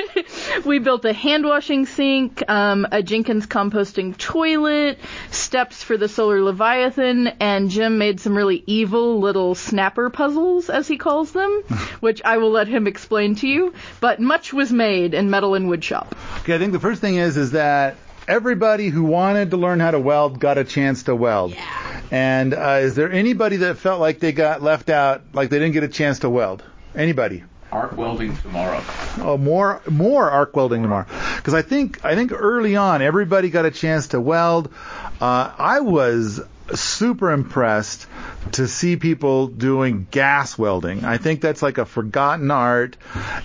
[0.64, 4.98] we built a hand washing sink, um, a Jenkins composting toilet,
[5.30, 10.86] steps for the solar leviathan, and Jim made some really evil little snapper puzzles, as
[10.86, 11.50] he calls them,
[12.00, 13.74] which I will let him explain to you.
[14.00, 16.14] But much was made in metal and wood shop.
[16.40, 17.96] Okay, I think the first thing is is that
[18.28, 21.52] everybody who wanted to learn how to weld got a chance to weld.
[21.52, 21.89] Yeah.
[22.10, 25.74] And uh, is there anybody that felt like they got left out, like they didn't
[25.74, 26.64] get a chance to weld?
[26.94, 27.44] Anybody?
[27.70, 28.82] Arc welding tomorrow.
[29.18, 31.06] Oh, more more arc welding tomorrow.
[31.36, 34.72] Because I think I think early on everybody got a chance to weld.
[35.20, 36.40] Uh, I was
[36.74, 38.06] super impressed
[38.52, 41.04] to see people doing gas welding.
[41.04, 42.96] I think that's like a forgotten art.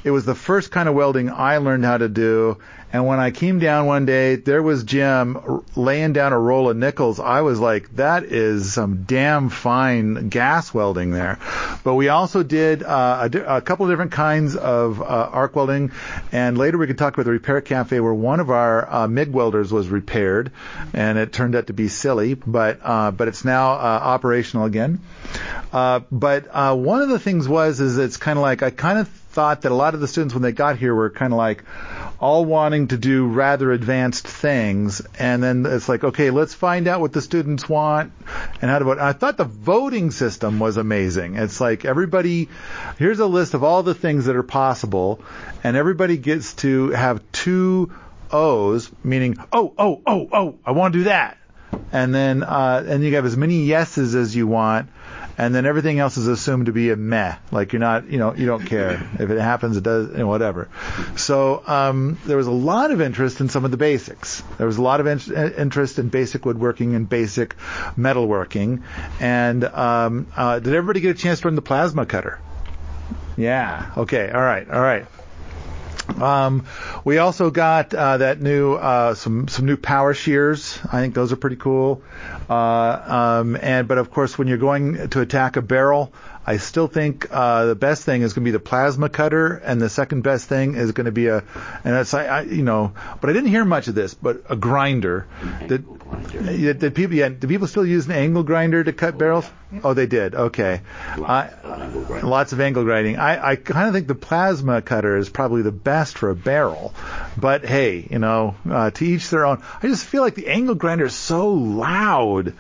[0.04, 2.58] It was the first kind of welding I learned how to do.
[2.96, 6.78] And when I came down one day, there was Jim laying down a roll of
[6.78, 7.20] nickels.
[7.20, 11.38] I was like, that is some damn fine gas welding there.
[11.84, 15.92] But we also did uh, a, a couple of different kinds of uh, arc welding.
[16.32, 19.34] And later we could talk about the repair cafe where one of our uh, MIG
[19.34, 20.54] welders was repaired.
[20.94, 25.02] And it turned out to be silly, but, uh, but it's now uh, operational again.
[25.74, 29.10] Uh, but one of the things was is it's kind of like I kind of
[29.36, 31.66] thought that a lot of the students when they got here were kind of like
[32.20, 37.02] all wanting to do rather advanced things, and then it's like okay, let's find out
[37.02, 38.14] what the students want
[38.62, 38.98] and how to vote.
[38.98, 41.36] I thought the voting system was amazing.
[41.36, 42.48] It's like everybody
[42.98, 45.20] here's a list of all the things that are possible,
[45.64, 47.92] and everybody gets to have two
[48.32, 51.38] O's, meaning oh oh oh oh I want to do that
[51.92, 54.90] and then uh, and you have as many yeses as you want,
[55.38, 58.34] and then everything else is assumed to be a meh, like you're not, you know,
[58.34, 60.70] you don't care if it happens, it does, you know, whatever.
[61.16, 64.44] So um, there was a lot of interest in some of the basics.
[64.58, 67.58] There was a lot of in- interest in basic woodworking and basic
[67.98, 68.84] metalworking.
[69.20, 72.40] And um, uh, did everybody get a chance to run the plasma cutter?
[73.38, 73.92] Yeah.
[73.98, 74.30] Okay.
[74.32, 74.70] All right.
[74.70, 75.08] All right.
[76.22, 76.66] Um,
[77.04, 80.80] we also got uh, that new uh, some some new power shears.
[80.92, 82.02] I think those are pretty cool.
[82.50, 82.54] Uh,
[83.44, 86.14] um, and but of course, when you're going to attack a barrel,
[86.48, 89.82] I still think uh, the best thing is going to be the plasma cutter, and
[89.82, 91.44] the second best thing is going to be a, and
[91.84, 95.28] that's I, I you know, but I didn't hear much of this, but a grinder.
[95.68, 95.86] Did,
[96.32, 99.50] did, did people yeah, did people still use an angle grinder to cut barrels?
[99.84, 100.36] Oh, they did.
[100.36, 100.82] Okay,
[101.18, 101.50] I,
[102.22, 103.18] lots of angle grinding.
[103.18, 106.94] I, I kind of think the plasma cutter is probably the best for a barrel,
[107.36, 109.64] but hey, you know, uh, to each their own.
[109.82, 112.54] I just feel like the angle grinder is so loud,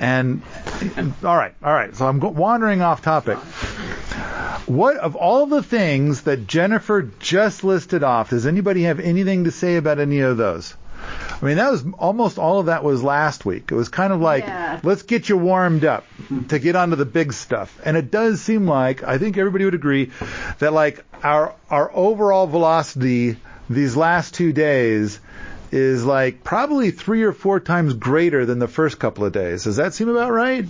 [0.00, 0.42] and
[1.24, 1.94] all right, all right.
[1.94, 3.38] So I'm wandering off topic.
[4.66, 9.50] What of all the things that Jennifer just listed off, does anybody have anything to
[9.50, 10.74] say about any of those?
[11.40, 13.70] I mean, that was almost all of that was last week.
[13.70, 14.80] It was kind of like, Yeah.
[14.82, 16.04] let's get you warmed up
[16.48, 17.78] to get onto the big stuff.
[17.84, 20.10] And it does seem like, I think everybody would agree,
[20.58, 23.36] that like our our overall velocity
[23.70, 25.20] these last two days
[25.70, 29.64] is like probably three or four times greater than the first couple of days.
[29.64, 30.64] Does that seem about right?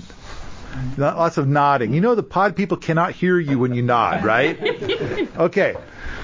[0.96, 1.94] Lots of nodding.
[1.94, 4.58] You know the pod people cannot hear you when you nod, right?
[5.38, 5.76] Okay.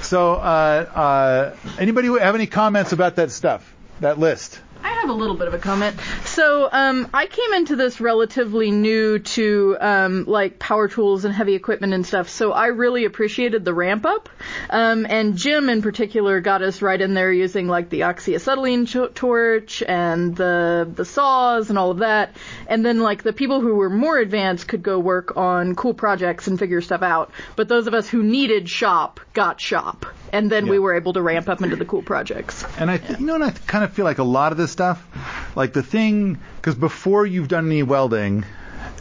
[0.02, 3.73] So, uh, uh, anybody have any comments about that stuff,
[4.04, 4.60] that list?
[4.84, 5.96] I have a little bit of a comment.
[6.26, 11.54] So um, I came into this relatively new to um, like power tools and heavy
[11.54, 12.28] equipment and stuff.
[12.28, 14.28] So I really appreciated the ramp up.
[14.68, 19.14] Um, and Jim in particular got us right in there using like the oxyacetylene ch-
[19.14, 22.36] torch and the the saws and all of that.
[22.66, 26.46] And then like the people who were more advanced could go work on cool projects
[26.46, 27.30] and figure stuff out.
[27.56, 30.04] But those of us who needed shop got shop.
[30.32, 32.64] And then we were able to ramp up into the cool projects.
[32.76, 34.73] And I, th- you know, and I kind of feel like a lot of this
[34.74, 35.06] stuff,
[35.56, 38.44] like the thing, because before you've done any welding,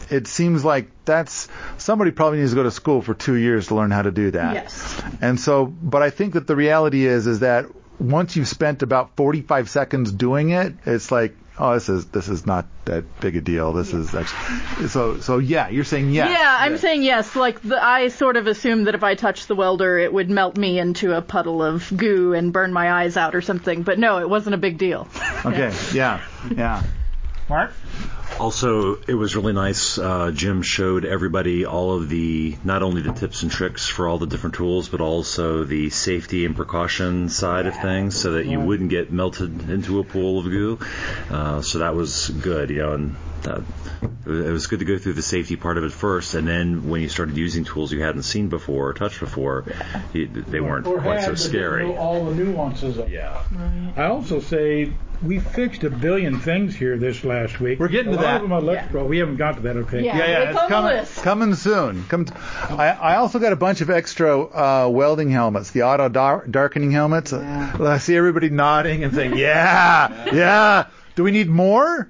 [0.10, 3.76] it seems like that's somebody probably needs to go to school for two years to
[3.76, 4.54] learn how to do that.
[4.54, 5.04] Yes.
[5.22, 7.66] And so, but I think that the reality is, is that
[8.00, 12.46] once you've spent about 45 seconds doing it, it's like, oh, this is this is
[12.46, 13.74] not that big a deal.
[13.74, 15.70] This is actually, so so yeah.
[15.70, 16.30] You're saying yes.
[16.30, 17.36] Yeah, I'm saying yes.
[17.36, 20.58] Like the, I sort of assumed that if I touched the welder, it would melt
[20.58, 23.84] me into a puddle of goo and burn my eyes out or something.
[23.84, 25.08] But no, it wasn't a big deal.
[25.46, 25.72] Okay.
[25.94, 26.22] Yeah.
[26.56, 26.82] Yeah.
[27.50, 27.74] Mark.
[28.40, 29.98] Also, it was really nice.
[29.98, 34.18] Uh, Jim showed everybody all of the, not only the tips and tricks for all
[34.18, 38.60] the different tools, but also the safety and precaution side of things so that you
[38.60, 40.80] wouldn't get melted into a pool of goo.
[41.30, 43.16] Uh, so that was good, you know, and
[43.46, 43.62] uh,
[44.26, 47.02] it was good to go through the safety part of it first, and then when
[47.02, 49.66] you started using tools you hadn't seen before or touched before,
[50.14, 51.86] you, they weren't Or quite had, so but didn't scary.
[51.88, 53.12] know all the nuances of it.
[53.12, 53.44] Yeah.
[53.98, 57.80] I also say we fixed a billion things here this last week.
[57.80, 58.36] We're getting a to lot that.
[58.38, 59.08] Of them electrical.
[59.08, 59.78] We haven't got to that.
[59.78, 60.04] Okay.
[60.04, 62.04] Yeah, yeah, it's coming, coming soon.
[62.06, 62.26] Come
[62.70, 66.92] I, I also got a bunch of extra uh, welding helmets, the auto dar- darkening
[66.92, 67.32] helmets.
[67.32, 72.10] Uh, I see everybody nodding and saying, "Yeah, yeah." Do we need more?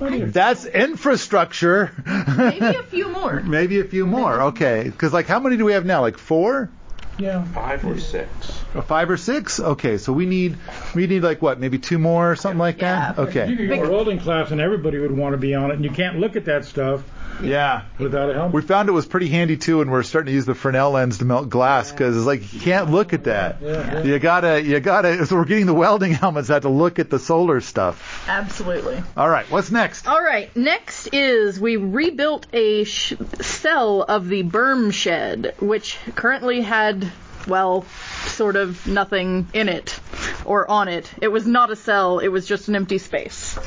[0.00, 1.92] That's infrastructure.
[2.36, 3.40] Maybe a few more.
[3.44, 4.42] Maybe a few more.
[4.42, 6.00] Okay, because like, how many do we have now?
[6.00, 6.70] Like four?
[7.18, 7.44] Yeah.
[7.44, 8.28] Five or six.
[8.74, 9.60] Or five or six?
[9.60, 10.56] Okay, so we need
[10.94, 11.60] we need like what?
[11.60, 13.18] Maybe two more or something like that.
[13.18, 13.46] Okay.
[13.48, 13.56] You Okay.
[13.56, 15.84] could go to a welding class and everybody would want to be on it, and
[15.84, 17.02] you can't look at that stuff
[17.52, 17.82] Yeah.
[17.98, 18.54] without a helmet.
[18.54, 21.18] We found it was pretty handy too, and we're starting to use the Fresnel lens
[21.18, 23.58] to melt glass because it's like you can't look at that.
[23.60, 24.02] Yeah.
[24.02, 25.26] You gotta, you gotta.
[25.26, 28.24] So we're getting the welding helmets that to look at the solar stuff.
[28.28, 29.02] Absolutely.
[29.16, 30.06] All right, what's next?
[30.06, 36.60] All right, next is we rebuilt a sh- cell of the berm shed, which currently
[36.62, 37.10] had,
[37.46, 37.84] well,
[38.26, 39.98] sort of nothing in it
[40.44, 41.10] or on it.
[41.20, 43.58] It was not a cell, it was just an empty space.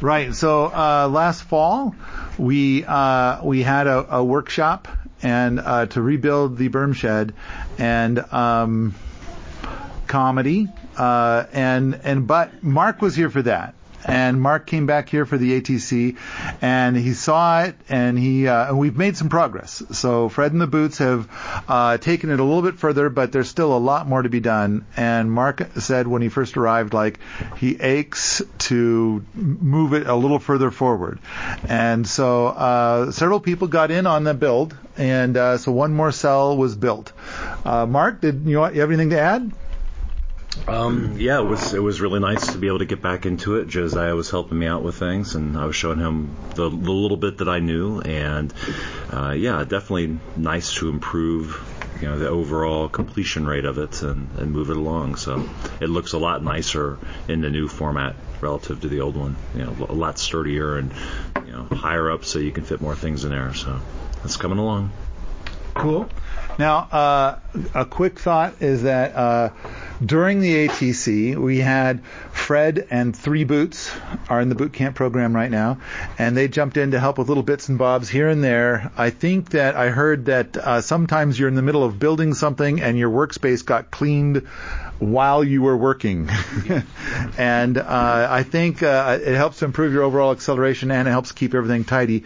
[0.00, 0.34] Right.
[0.34, 1.94] So uh, last fall,
[2.38, 4.88] we uh, we had a, a workshop
[5.22, 7.34] and uh, to rebuild the berm shed
[7.76, 8.94] and um,
[10.06, 13.74] comedy uh, and and but Mark was here for that.
[14.04, 16.16] And Mark came back here for the ATC,
[16.62, 19.82] and he saw it, and he uh, and we've made some progress.
[19.92, 21.28] So Fred and the Boots have
[21.68, 24.40] uh, taken it a little bit further, but there's still a lot more to be
[24.40, 24.86] done.
[24.96, 27.20] And Mark said when he first arrived, like
[27.58, 31.18] he aches to move it a little further forward.
[31.68, 36.12] And so uh, several people got in on the build, and uh, so one more
[36.12, 37.12] cell was built.
[37.64, 39.52] Uh, Mark, did you, want, you have anything to add?
[40.66, 43.56] Um, yeah, it was it was really nice to be able to get back into
[43.56, 43.68] it.
[43.68, 47.16] Josiah was helping me out with things, and I was showing him the, the little
[47.16, 48.52] bit that I knew, and
[49.10, 51.60] uh, yeah, definitely nice to improve,
[52.00, 55.16] you know, the overall completion rate of it and, and move it along.
[55.16, 55.48] So
[55.80, 56.98] it looks a lot nicer
[57.28, 59.36] in the new format relative to the old one.
[59.54, 60.92] You know, a lot sturdier and
[61.46, 63.54] you know higher up, so you can fit more things in there.
[63.54, 63.80] So
[64.24, 64.92] it's coming along.
[65.74, 66.08] Cool.
[66.58, 67.38] Now, uh,
[67.74, 69.50] a quick thought is that uh,
[70.04, 73.94] during the ATC, we had Fred and Three Boots
[74.28, 75.78] are in the boot camp program right now,
[76.18, 78.90] and they jumped in to help with little bits and bobs here and there.
[78.96, 82.80] I think that I heard that uh, sometimes you're in the middle of building something
[82.80, 84.46] and your workspace got cleaned
[84.98, 86.28] while you were working,
[87.38, 91.32] and uh, I think uh, it helps to improve your overall acceleration and it helps
[91.32, 92.24] keep everything tidy.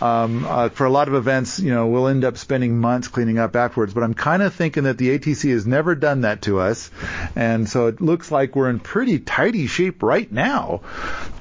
[0.00, 3.38] Um, uh, for a lot of events, you know, we'll end up spending months cleaning
[3.38, 6.60] up afterwards, but I'm kind of thinking that the ATC has never done that to
[6.60, 6.90] us,
[7.36, 10.80] and so it looks like we're in pretty tidy shape right now.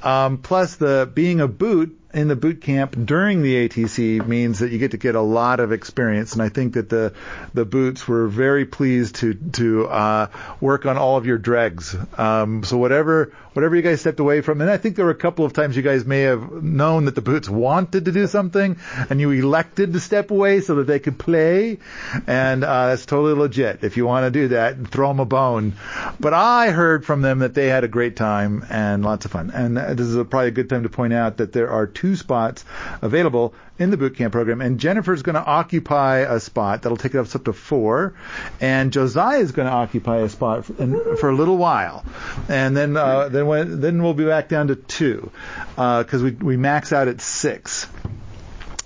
[0.01, 4.71] Um, plus, the being a boot in the boot camp during the ATC means that
[4.71, 7.13] you get to get a lot of experience, and I think that the
[7.53, 10.28] the boots were very pleased to to uh,
[10.61, 11.95] work on all of your dregs.
[12.17, 15.16] Um, so whatever whatever you guys stepped away from, and I think there were a
[15.16, 18.78] couple of times you guys may have known that the boots wanted to do something,
[19.10, 21.80] and you elected to step away so that they could play,
[22.28, 23.84] and uh, that's totally legit.
[23.84, 25.74] If you want to do that, throw them a bone.
[26.20, 29.51] But I heard from them that they had a great time and lots of fun.
[29.51, 32.16] And this is a, probably a good time to point out that there are two
[32.16, 32.66] spots
[33.01, 37.15] available in the boot camp program, and Jennifer's going to occupy a spot that'll take
[37.15, 38.13] it up to four,
[38.61, 42.05] and Josiah is going to occupy a spot for, for a little while,
[42.49, 45.32] and then uh, then when, then we'll be back down to two
[45.76, 47.88] because uh, we we max out at six.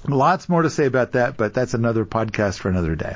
[0.08, 3.16] Lots more to say about that, but that's another podcast for another day.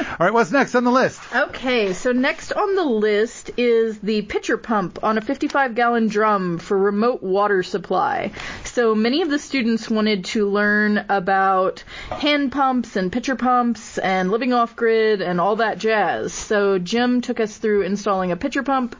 [0.00, 1.20] All right, what's next on the list?
[1.32, 6.58] Okay, so next on the list is the pitcher pump on a 55 gallon drum
[6.58, 8.32] for remote water supply.
[8.64, 14.32] So many of the students wanted to learn about hand pumps and pitcher pumps and
[14.32, 16.32] living off grid and all that jazz.
[16.32, 18.96] So Jim took us through installing a pitcher pump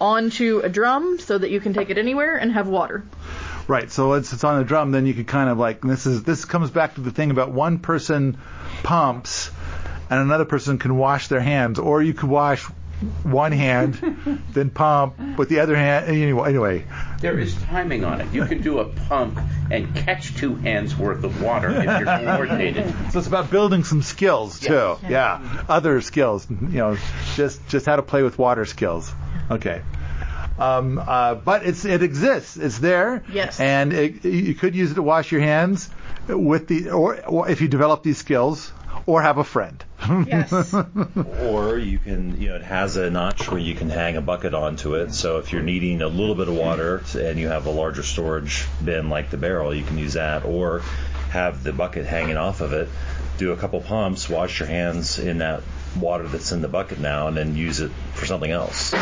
[0.00, 3.04] onto a drum so that you can take it anywhere and have water.
[3.68, 3.90] Right.
[3.90, 6.46] So once it's on the drum, then you could kind of like this is this
[6.46, 8.38] comes back to the thing about one person
[8.82, 9.50] pumps
[10.10, 12.64] and another person can wash their hands, or you could wash
[13.22, 13.94] one hand,
[14.52, 16.06] then pump with the other hand.
[16.06, 16.84] Anyway, anyway,
[17.20, 18.32] there is timing on it.
[18.32, 19.38] You can do a pump
[19.70, 22.92] and catch two hands worth of water if you're coordinated.
[23.12, 24.72] So it's about building some skills too.
[24.72, 25.10] Yes.
[25.10, 26.48] Yeah, other skills.
[26.50, 26.96] You know,
[27.34, 29.12] just just how to play with water skills.
[29.50, 29.82] Okay.
[30.58, 32.56] Um, uh, but it's it exists.
[32.56, 33.24] It's there.
[33.32, 33.60] Yes.
[33.60, 35.88] And it, you could use it to wash your hands
[36.26, 38.72] with the or, or if you develop these skills
[39.06, 39.82] or have a friend.
[40.26, 40.74] Yes.
[41.42, 44.54] or you can, you know, it has a notch where you can hang a bucket
[44.54, 45.14] onto it.
[45.14, 48.66] So if you're needing a little bit of water and you have a larger storage
[48.84, 50.44] bin like the barrel, you can use that.
[50.44, 50.82] Or
[51.30, 52.88] have the bucket hanging off of it.
[53.38, 55.62] Do a couple pumps, wash your hands in that
[55.98, 58.92] water that's in the bucket now, and then use it for something else.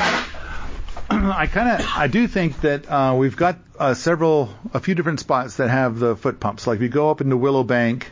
[1.10, 5.20] I kind of I do think that uh, we've got uh, several a few different
[5.20, 6.66] spots that have the foot pumps.
[6.66, 8.10] Like we go up into Willow Bank,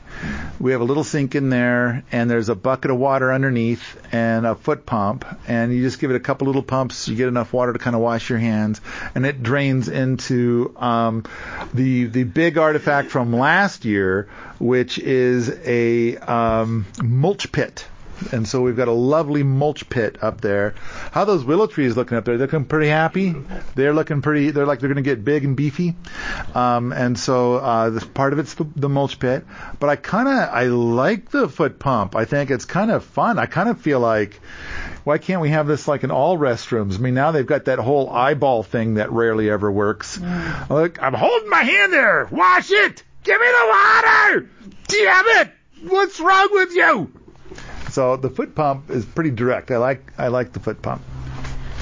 [0.61, 4.47] we have a little sink in there, and there's a bucket of water underneath and
[4.47, 7.09] a foot pump, and you just give it a couple little pumps.
[7.09, 8.81] You get enough water to kind of wash your hands,
[9.17, 11.25] and it drains into um,
[11.73, 14.29] the the big artifact from last year,
[14.61, 17.87] which is a um, mulch pit
[18.33, 20.75] and so we've got a lovely mulch pit up there.
[21.13, 22.37] How those willow trees looking up there?
[22.39, 23.35] They're looking pretty happy.
[23.75, 24.51] They're looking pretty.
[24.51, 25.95] They're like they're going to get big and beefy.
[26.55, 29.45] Um, and so uh, this part of it's the, the mulch pit.
[29.79, 32.17] But I kind of I like the foot pump.
[32.17, 33.39] I think it's kind of fun.
[33.39, 34.41] I kind of feel like
[35.05, 36.95] why can't we have this like in all restrooms?
[36.95, 40.19] I mean, now they've got that whole eyeball thing that rarely ever works.
[40.19, 40.71] Mm.
[40.71, 42.29] Look, I'm holding my hand there.
[42.31, 43.03] Wash it.
[43.23, 44.51] Give me the water.
[44.89, 45.53] Damn it.
[45.83, 47.24] What's wrong with you?
[47.95, 49.71] So the foot pump is pretty direct.
[49.71, 51.01] I like I like the foot pump.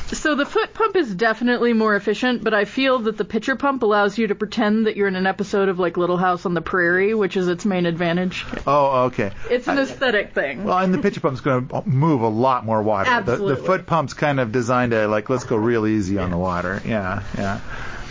[0.09, 3.83] So the foot pump is definitely more efficient, but I feel that the pitcher pump
[3.83, 6.61] allows you to pretend that you're in an episode of like Little House on the
[6.61, 8.45] Prairie, which is its main advantage.
[8.67, 9.33] Oh, okay.
[9.49, 10.65] It's an aesthetic thing.
[10.65, 13.09] Well, and the pitcher pump's going to move a lot more water.
[13.09, 13.55] Absolutely.
[13.55, 16.37] The, the foot pump's kind of designed to like let's go real easy on the
[16.37, 16.83] water.
[16.85, 17.61] Yeah, yeah.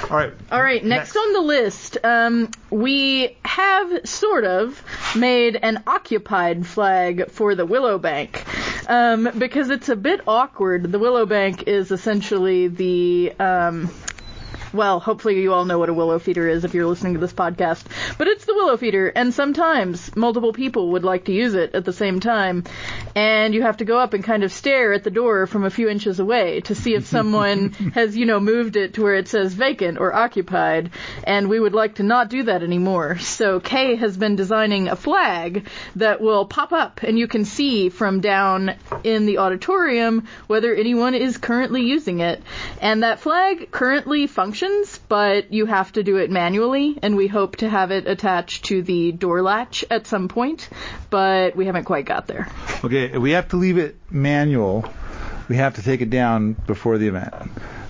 [0.09, 0.33] All right.
[0.51, 0.83] All right.
[0.83, 1.17] Next, next.
[1.17, 4.83] on the list, um, we have sort of
[5.15, 8.43] made an occupied flag for the Willow Bank
[8.89, 10.91] um, because it's a bit awkward.
[10.91, 13.89] The Willow Bank is essentially the um,
[14.73, 17.33] well, hopefully you all know what a willow feeder is if you're listening to this
[17.33, 17.83] podcast.
[18.17, 21.83] But it's the willow feeder, and sometimes multiple people would like to use it at
[21.83, 22.63] the same time,
[23.15, 25.69] and you have to go up and kind of stare at the door from a
[25.69, 29.27] few inches away to see if someone has, you know, moved it to where it
[29.27, 30.91] says vacant or occupied,
[31.25, 33.17] and we would like to not do that anymore.
[33.19, 35.67] So Kay has been designing a flag
[35.97, 41.15] that will pop up, and you can see from down in the auditorium whether anyone
[41.15, 42.41] is currently using it.
[42.79, 47.27] And that flag currently functions functions, but you have to do it manually, and we
[47.27, 50.69] hope to have it attached to the door latch at some point,
[51.09, 52.47] but we haven't quite got there.
[52.83, 54.85] Okay, we have to leave it manual.
[55.49, 57.33] We have to take it down before the event.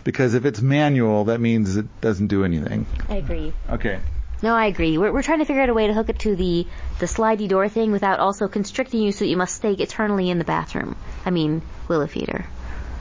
[0.03, 2.87] Because if it's manual, that means it doesn't do anything.
[3.07, 3.53] I agree.
[3.69, 3.99] Okay.
[4.41, 4.97] No, I agree.
[4.97, 6.65] We're, we're trying to figure out a way to hook it to the,
[6.99, 10.39] the slidey door thing without also constricting you so that you must stay eternally in
[10.39, 10.95] the bathroom.
[11.25, 12.45] I mean, willow feeder.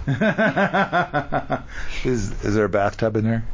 [2.05, 3.45] is is there a bathtub in there?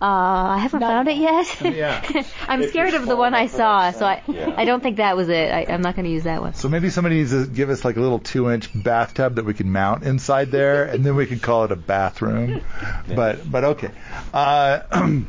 [0.00, 1.60] Uh, I haven't Not found it yet.
[1.74, 2.24] yeah.
[2.48, 4.52] I'm if scared of the one I saw, so I, yeah.
[4.54, 5.50] I don't think that was it.
[5.50, 6.52] I, am not going to use that one.
[6.52, 9.72] So maybe somebody needs to give us like a little two-inch bathtub that we can
[9.72, 12.60] mount inside there, and then we can call it a bathroom.
[13.08, 13.14] Yeah.
[13.14, 13.90] But but okay.
[14.34, 15.20] Uh,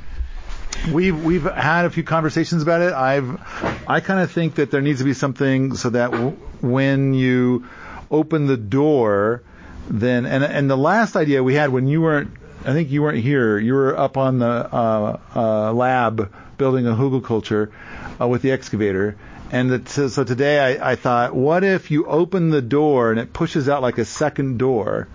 [0.91, 2.91] we've we've had a few conversations about it.
[2.91, 3.39] I've
[3.87, 7.65] I kind of think that there needs to be something so that w- when you
[8.11, 9.43] open the door,
[9.89, 12.31] then and and the last idea we had when you weren't,
[12.67, 13.57] I think you weren't here.
[13.57, 17.71] You were up on the uh, uh, lab building a hugelkultur
[18.19, 19.15] uh, with the excavator.
[19.53, 23.21] And that, so, so today I, I thought, what if you open the door and
[23.21, 25.07] it pushes out like a second door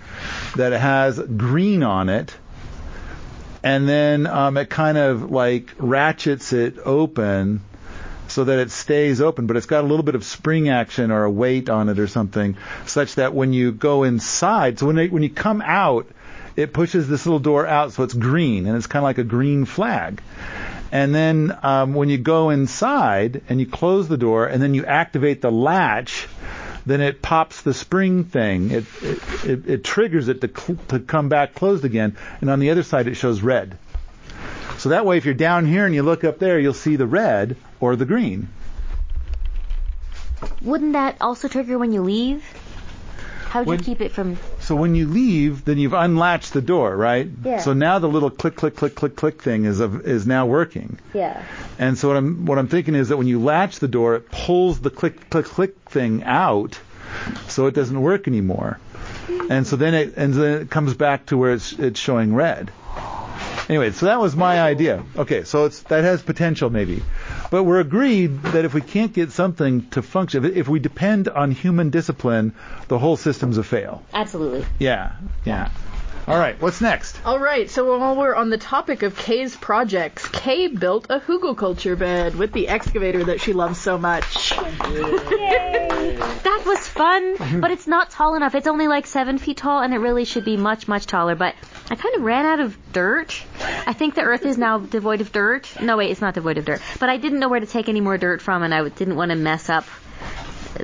[0.56, 2.34] that has green on it,
[3.62, 7.60] and then um, it kind of like ratchets it open
[8.28, 11.24] so that it stays open, but it's got a little bit of spring action or
[11.24, 15.12] a weight on it or something, such that when you go inside, so when it,
[15.12, 16.06] when you come out,
[16.56, 19.24] it pushes this little door out so it's green and it's kind of like a
[19.24, 20.22] green flag.
[20.90, 24.84] And then um, when you go inside and you close the door and then you
[24.84, 26.28] activate the latch,
[26.84, 28.70] then it pops the spring thing.
[28.70, 32.58] It it, it, it triggers it to cl- to come back closed again, and on
[32.58, 33.78] the other side it shows red.
[34.78, 37.06] So that way, if you're down here and you look up there, you'll see the
[37.06, 38.48] red or the green.
[40.60, 42.44] Wouldn't that also trigger when you leave?
[43.48, 44.36] How would When- you keep it from?
[44.62, 47.28] So when you leave, then you've unlatched the door, right?
[47.44, 47.58] Yeah.
[47.58, 50.98] So now the little click, click, click, click, click thing is of, is now working.
[51.12, 51.44] Yeah.
[51.78, 54.30] And so what I'm what I'm thinking is that when you latch the door, it
[54.30, 56.78] pulls the click, click, click thing out,
[57.48, 58.78] so it doesn't work anymore.
[59.50, 62.70] And so then it and then it comes back to where it's it's showing red.
[63.68, 65.04] Anyway, so that was my idea.
[65.16, 67.02] Okay, so it's that has potential maybe,
[67.50, 71.28] but we're agreed that if we can't get something to function, if, if we depend
[71.28, 72.54] on human discipline,
[72.88, 74.02] the whole system's a fail.
[74.12, 74.64] Absolutely.
[74.78, 75.12] Yeah,
[75.44, 75.70] yeah.
[76.26, 77.18] All right, what's next?
[77.24, 81.98] All right, so while we're on the topic of Kay's projects, Kay built a hugelkultur
[81.98, 84.50] bed with the excavator that she loves so much.
[86.42, 88.54] That was fun, but it's not tall enough.
[88.54, 91.34] It's only like seven feet tall, and it really should be much, much taller.
[91.34, 91.56] But
[91.90, 93.42] I kind of ran out of dirt.
[93.86, 95.68] I think the earth is now devoid of dirt.
[95.80, 96.80] No, wait, it's not devoid of dirt.
[96.98, 99.30] But I didn't know where to take any more dirt from, and I didn't want
[99.30, 99.84] to mess up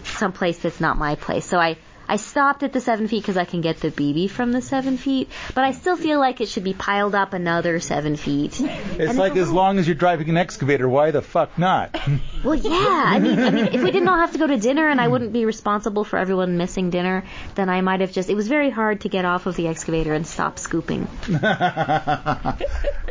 [0.05, 1.46] some place that's not my place.
[1.46, 1.76] So I.
[2.09, 4.96] I stopped at the seven feet because I can get the BB from the seven
[4.96, 8.61] feet, but I still feel like it should be piled up another seven feet.
[8.61, 11.96] It's like as long as you're driving an excavator, why the fuck not?
[12.44, 13.02] Well, yeah.
[13.04, 15.09] I mean, I mean, if we didn't all have to go to dinner and I
[15.09, 17.24] wouldn't be responsible for everyone missing dinner,
[17.56, 18.30] then I might have just.
[18.30, 21.09] It was very hard to get off of the excavator and stop scooping.
[21.28, 22.56] yeah,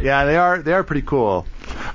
[0.02, 1.46] they are they are pretty cool.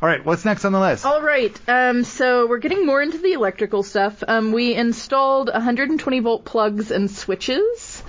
[0.02, 1.06] All right, what's next on the list?
[1.06, 4.22] All right, um, so we're getting more into the electrical stuff.
[4.26, 8.02] Um, we installed 120 volt plugs and switches,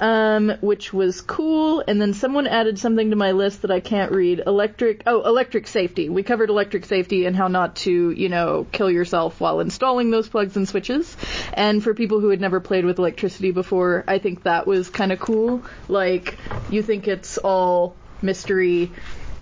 [0.00, 1.84] um, which was cool.
[1.86, 4.42] And then someone added something to my list that I can't read.
[4.46, 6.08] Electric, oh, electric safety.
[6.08, 10.28] We covered electric safety and how not to, you know, kill yourself while installing those
[10.28, 11.16] plugs and switches.
[11.52, 15.12] And for people who had never played with electricity before, I think that was kind
[15.12, 15.62] of cool.
[15.88, 16.38] Like,
[16.70, 18.92] you think it's all mystery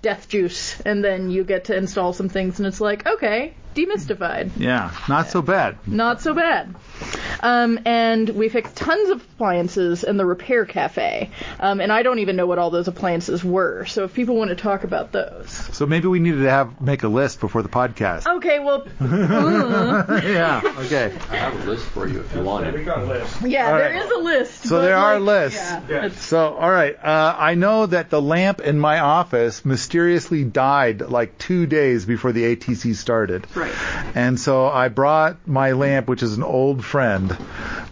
[0.02, 4.52] death juice, and then you get to install some things, and it's like, okay, demystified.
[4.56, 5.76] Yeah, not so bad.
[5.86, 6.74] Not so bad.
[7.40, 11.30] Um, and we fixed tons of appliances in the repair cafe.
[11.60, 13.84] Um, and I don't even know what all those appliances were.
[13.86, 15.50] So if people want to talk about those.
[15.50, 18.26] So maybe we needed to have make a list before the podcast.
[18.38, 18.86] Okay, well.
[19.00, 20.60] yeah.
[20.78, 21.12] Okay.
[21.30, 22.74] I have a list for you if you want it.
[22.74, 24.04] We Yeah, All there right.
[24.04, 24.62] is a list.
[24.64, 25.60] So but, there are like, lists.
[25.88, 30.44] Yeah, it's- So all right, uh, I know that the lamp in my office mysteriously
[30.44, 33.46] died like two days before the ATC started.
[33.54, 33.72] Right.
[34.16, 37.27] And so I brought my lamp, which is an old friend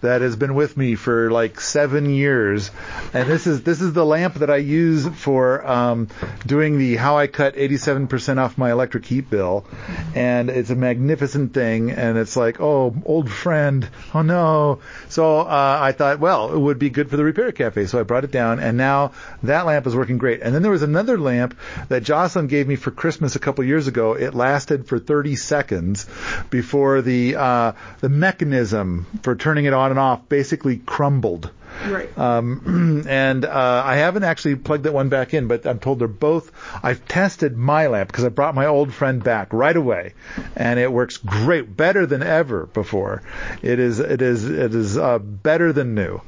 [0.01, 2.71] that has been with me for like seven years.
[3.13, 6.09] And this is this is the lamp that I use for um,
[6.47, 9.67] doing the how I cut 87% off my electric heat bill.
[10.15, 11.91] And it's a magnificent thing.
[11.91, 14.81] And it's like, oh, old friend, oh no.
[15.09, 17.87] So uh, I thought, well, it would be good for the repair cafe.
[17.87, 19.13] So I brought it down, and now
[19.43, 20.43] that lamp is working great.
[20.43, 21.59] And then there was another lamp
[21.89, 24.15] that Jocelyn gave me for Christmas a couple years ago.
[24.15, 26.07] It lasted for 30 seconds
[26.51, 31.51] before the uh, the mechanism for turning it on and off basically crumbled.
[31.85, 32.17] Right.
[32.17, 36.07] Um, and uh, I haven't actually plugged that one back in, but I'm told they're
[36.07, 36.53] both.
[36.81, 40.15] I've tested my lamp because I brought my old friend back right away,
[40.55, 43.25] and it works great, better than ever before.
[43.63, 46.21] It is it is it is uh, better than new.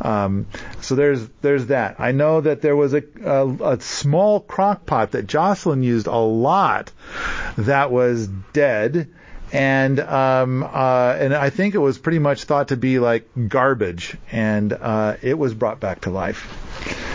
[0.00, 0.46] Um,
[0.80, 1.96] so there's there's that.
[2.00, 6.16] I know that there was a, a a small crock pot that Jocelyn used a
[6.16, 6.92] lot
[7.58, 9.10] that was dead
[9.52, 14.16] and um, uh, and I think it was pretty much thought to be like garbage,
[14.30, 16.46] and uh, it was brought back to life.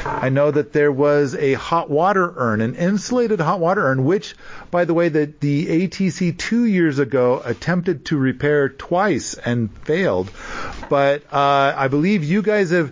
[0.05, 4.35] I know that there was a hot water urn, an insulated hot water urn, which,
[4.69, 10.29] by the way, that the ATC two years ago attempted to repair twice and failed.
[10.89, 12.91] But uh, I believe you guys have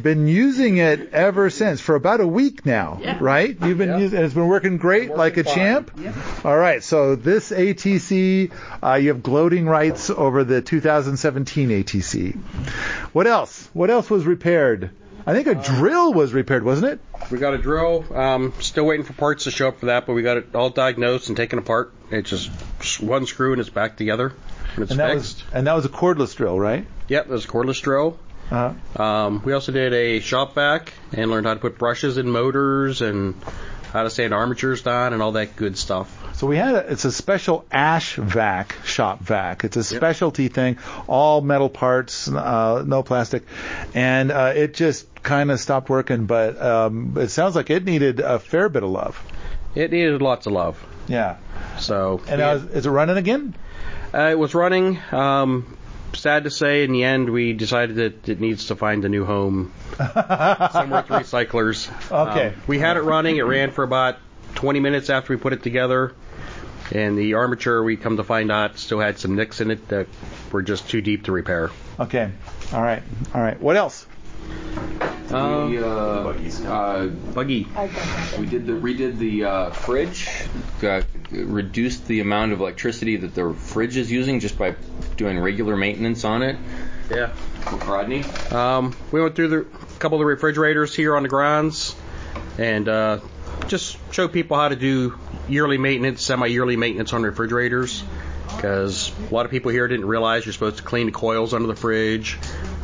[0.00, 3.56] been using it ever since for about a week now, right?
[3.62, 4.24] You've been using it.
[4.24, 5.90] It's been working great, like a champ.
[6.44, 6.82] All right.
[6.82, 12.36] So this ATC, uh, you have gloating rights over the 2017 ATC.
[13.12, 13.68] What else?
[13.72, 14.90] What else was repaired?
[15.24, 17.00] I think a drill was repaired, wasn't it?
[17.30, 18.04] We got a drill.
[18.12, 20.70] Um, still waiting for parts to show up for that, but we got it all
[20.70, 21.92] diagnosed and taken apart.
[22.10, 24.32] It's just one screw and it's back together.
[24.74, 25.44] And it's And that fixed.
[25.44, 26.86] was and that was a cordless drill, right?
[27.08, 28.18] Yep, it was a cordless drill.
[28.52, 29.02] Uh-huh.
[29.02, 33.00] Um, we also did a shop vac and learned how to put brushes in motors
[33.00, 33.34] and
[33.92, 36.36] how to sand armatures down and all that good stuff.
[36.36, 39.64] So we had a, it's a special ash vac shop vac.
[39.64, 43.44] It's a specialty thing, all metal parts, uh, no plastic,
[43.94, 46.26] and uh, it just kind of stopped working.
[46.26, 49.22] But um, it sounds like it needed a fair bit of love.
[49.74, 50.84] It needed lots of love.
[51.08, 51.38] Yeah.
[51.78, 53.54] So And is, is it running again?
[54.12, 54.98] Uh, it was running.
[55.10, 55.78] Um,
[56.14, 59.24] sad to say, in the end, we decided that it needs to find a new
[59.24, 61.90] home somewhere with recyclers.
[62.10, 62.48] Okay.
[62.48, 63.36] Um, we had it running.
[63.36, 64.16] It ran for about
[64.54, 66.14] 20 minutes after we put it together.
[66.92, 70.08] And the armature, we come to find out, still had some nicks in it that
[70.50, 71.70] were just too deep to repair.
[71.98, 72.30] Okay.
[72.72, 73.02] All right.
[73.34, 73.60] All right.
[73.60, 74.06] What else?
[75.30, 75.86] we, uh,
[76.68, 77.66] uh, buggy.
[78.38, 80.28] We did the redid the uh, fridge.
[80.80, 84.74] Got reduced the amount of electricity that the fridge is using just by
[85.16, 86.56] doing regular maintenance on it.
[87.10, 87.32] Yeah.
[87.86, 88.24] Rodney.
[88.50, 89.66] Um, we went through the
[89.98, 91.94] couple of the refrigerators here on the grounds
[92.58, 93.20] and uh,
[93.68, 95.18] just show people how to do
[95.48, 98.02] yearly maintenance, semi-yearly maintenance on refrigerators.
[98.48, 101.68] Because a lot of people here didn't realize you're supposed to clean the coils under
[101.68, 102.38] the fridge,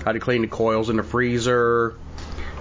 [0.05, 1.95] how to clean the coils in the freezer,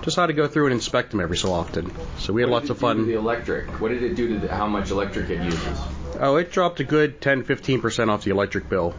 [0.07, 1.91] just how to go through and inspect them every so often.
[2.17, 3.07] So we had lots of fun.
[3.07, 3.81] The electric.
[3.81, 5.79] What did it do to the, how much electric it uses?
[6.17, 8.95] Oh, it dropped a good 10 15% off the electric bill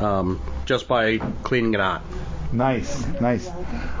[0.00, 2.02] um, just by cleaning it out.
[2.52, 3.48] Nice, nice.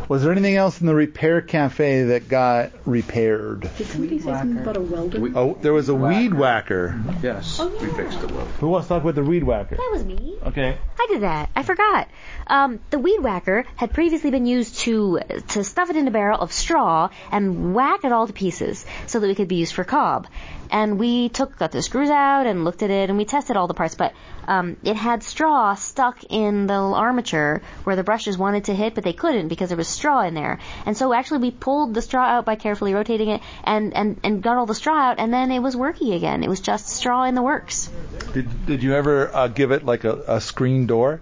[0.08, 3.68] Was there anything else in the repair cafe that got repaired?
[3.76, 5.36] Did somebody say something about a welder?
[5.36, 6.98] Oh, there was a weed whacker.
[7.22, 8.46] Yes, we fixed it well.
[8.60, 9.76] Who wants to talk about the weed whacker?
[9.76, 10.36] That was me.
[10.46, 10.78] Okay.
[10.98, 11.50] I did that.
[11.54, 12.08] I forgot.
[12.46, 16.40] Um, the weed whacker had previously been used to to stuff it in a barrel
[16.40, 19.84] of straw and whack it all to pieces so that it could be used for
[19.84, 20.26] cob.
[20.70, 23.66] And we took got the screws out and looked at it and we tested all
[23.66, 24.12] the parts, but
[24.46, 29.04] um, it had straw stuck in the armature where the brushes wanted to hit, but
[29.04, 30.58] they couldn't because there was straw in there.
[30.86, 34.42] And so actually we pulled the straw out by carefully rotating it and and and
[34.42, 36.42] got all the straw out, and then it was working again.
[36.42, 37.90] It was just straw in the works.
[38.32, 41.20] Did Did you ever uh, give it like a, a screen door?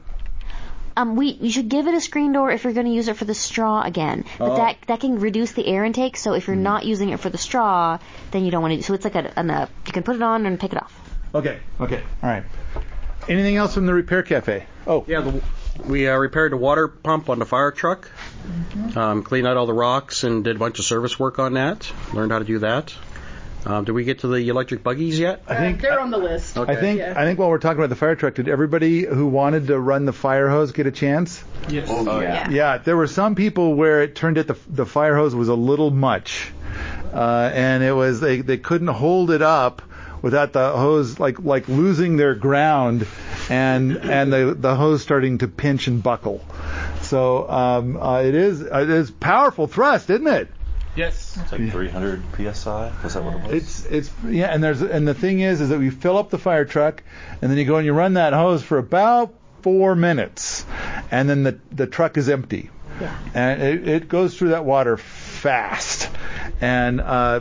[0.96, 3.16] Um, we you should give it a screen door if you're going to use it
[3.16, 4.24] for the straw again.
[4.38, 4.56] But Oh.
[4.56, 6.16] that that can reduce the air intake.
[6.16, 7.98] So if you're not using it for the straw,
[8.30, 8.76] then you don't want to.
[8.76, 8.82] Do.
[8.82, 10.98] So it's like a, an, a you can put it on and take it off.
[11.34, 11.58] Okay.
[11.80, 12.02] Okay.
[12.22, 12.44] All right.
[13.28, 14.64] Anything else from the repair cafe?
[14.86, 15.04] Oh.
[15.06, 15.42] Yeah, the,
[15.84, 18.08] we uh, repaired a water pump on the fire truck,
[18.94, 21.90] um, cleaned out all the rocks, and did a bunch of service work on that.
[22.14, 22.94] Learned how to do that.
[23.66, 25.42] Um, did we get to the electric buggies yet?
[25.48, 26.56] I think They're on the list.
[26.56, 29.66] I think I think while we're talking about the fire truck, did everybody who wanted
[29.66, 31.42] to run the fire hose get a chance?
[31.68, 31.88] Yes.
[31.90, 32.48] Oh, yeah.
[32.48, 35.54] Yeah, there were some people where it turned out the the fire hose was a
[35.54, 36.52] little much,
[37.12, 39.82] uh, and it was they they couldn't hold it up
[40.22, 43.04] without the hose like like losing their ground,
[43.50, 46.44] and and the the hose starting to pinch and buckle.
[47.02, 50.48] So um, uh, it is it is powerful thrust, isn't it?
[50.96, 51.38] Yes.
[51.40, 52.92] It's like 300 psi.
[53.02, 53.52] Was that what it was?
[53.52, 56.38] It's it's yeah, and there's and the thing is is that we fill up the
[56.38, 57.02] fire truck,
[57.42, 60.64] and then you go and you run that hose for about four minutes,
[61.10, 62.70] and then the the truck is empty,
[63.00, 63.18] yeah.
[63.34, 66.08] and it, it goes through that water fast,
[66.60, 67.40] and uh,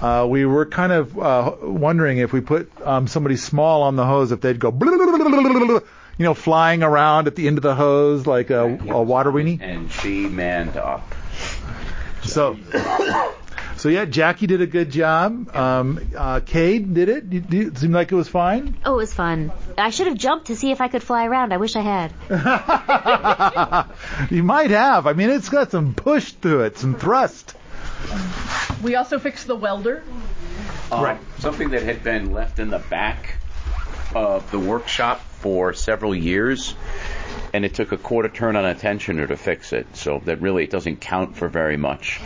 [0.00, 4.06] uh, we were kind of uh, wondering if we put um, somebody small on the
[4.06, 4.70] hose if they'd go.
[6.18, 9.60] You know, flying around at the end of the hose like a, a water weenie.
[9.60, 11.14] And she manned up.
[12.26, 12.56] So,
[13.76, 15.54] so yeah, Jackie did a good job.
[15.54, 17.24] Um, uh, Cade did it.
[17.24, 18.76] You, you, it seemed like it was fine.
[18.84, 19.52] Oh, it was fun.
[19.78, 21.52] I should have jumped to see if I could fly around.
[21.52, 22.12] I wish I had.
[24.30, 25.06] you might have.
[25.06, 27.54] I mean, it's got some push to it, some thrust.
[28.82, 30.02] We also fixed the welder.
[30.90, 33.36] Um, Something that had been left in the back
[34.14, 36.74] of the workshop for several years,
[37.52, 39.96] and it took a quarter turn on a tensioner to fix it.
[39.96, 42.20] So that really it doesn't count for very much.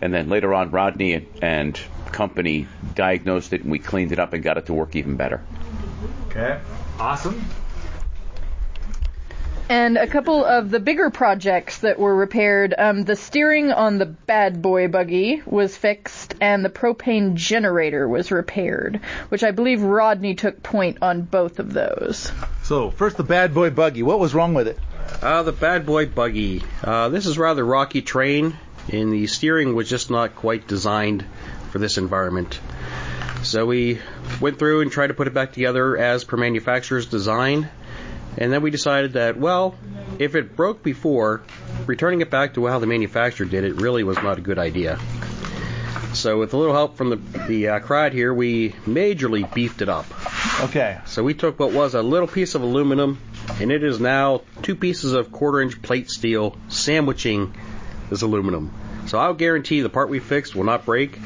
[0.00, 1.80] And then later on, Rodney and
[2.12, 5.42] company diagnosed it, and we cleaned it up and got it to work even better.
[6.28, 6.60] Okay.
[6.98, 7.44] Awesome.
[9.68, 12.74] And a couple of the bigger projects that were repaired.
[12.76, 18.30] Um, the steering on the bad boy buggy was fixed, and the propane generator was
[18.30, 19.00] repaired,
[19.30, 22.30] which I believe Rodney took point on both of those.
[22.62, 24.02] So first, the bad boy buggy.
[24.02, 24.78] What was wrong with it?
[25.22, 26.62] Uh, the bad boy buggy.
[26.82, 28.56] Uh, this is rather rocky terrain,
[28.92, 31.24] and the steering was just not quite designed
[31.70, 32.60] for this environment.
[33.42, 34.00] So we
[34.40, 37.70] went through and tried to put it back together as per manufacturer's design,
[38.36, 39.74] and then we decided that, well,
[40.18, 41.42] if it broke before,
[41.86, 44.98] returning it back to how the manufacturer did it really was not a good idea.
[46.14, 47.16] So with a little help from the,
[47.48, 50.06] the uh, crowd here, we majorly beefed it up.
[50.60, 50.98] Okay.
[51.06, 53.18] So we took what was a little piece of aluminum,
[53.60, 57.54] and it is now two pieces of quarter inch plate steel sandwiching
[58.10, 58.72] this aluminum.
[59.06, 61.18] So I'll guarantee the part we fixed will not break.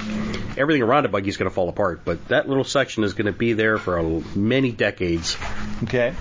[0.57, 3.27] Everything around the buggy is going to fall apart, but that little section is going
[3.27, 4.03] to be there for a,
[4.37, 5.37] many decades.
[5.85, 6.15] Okay.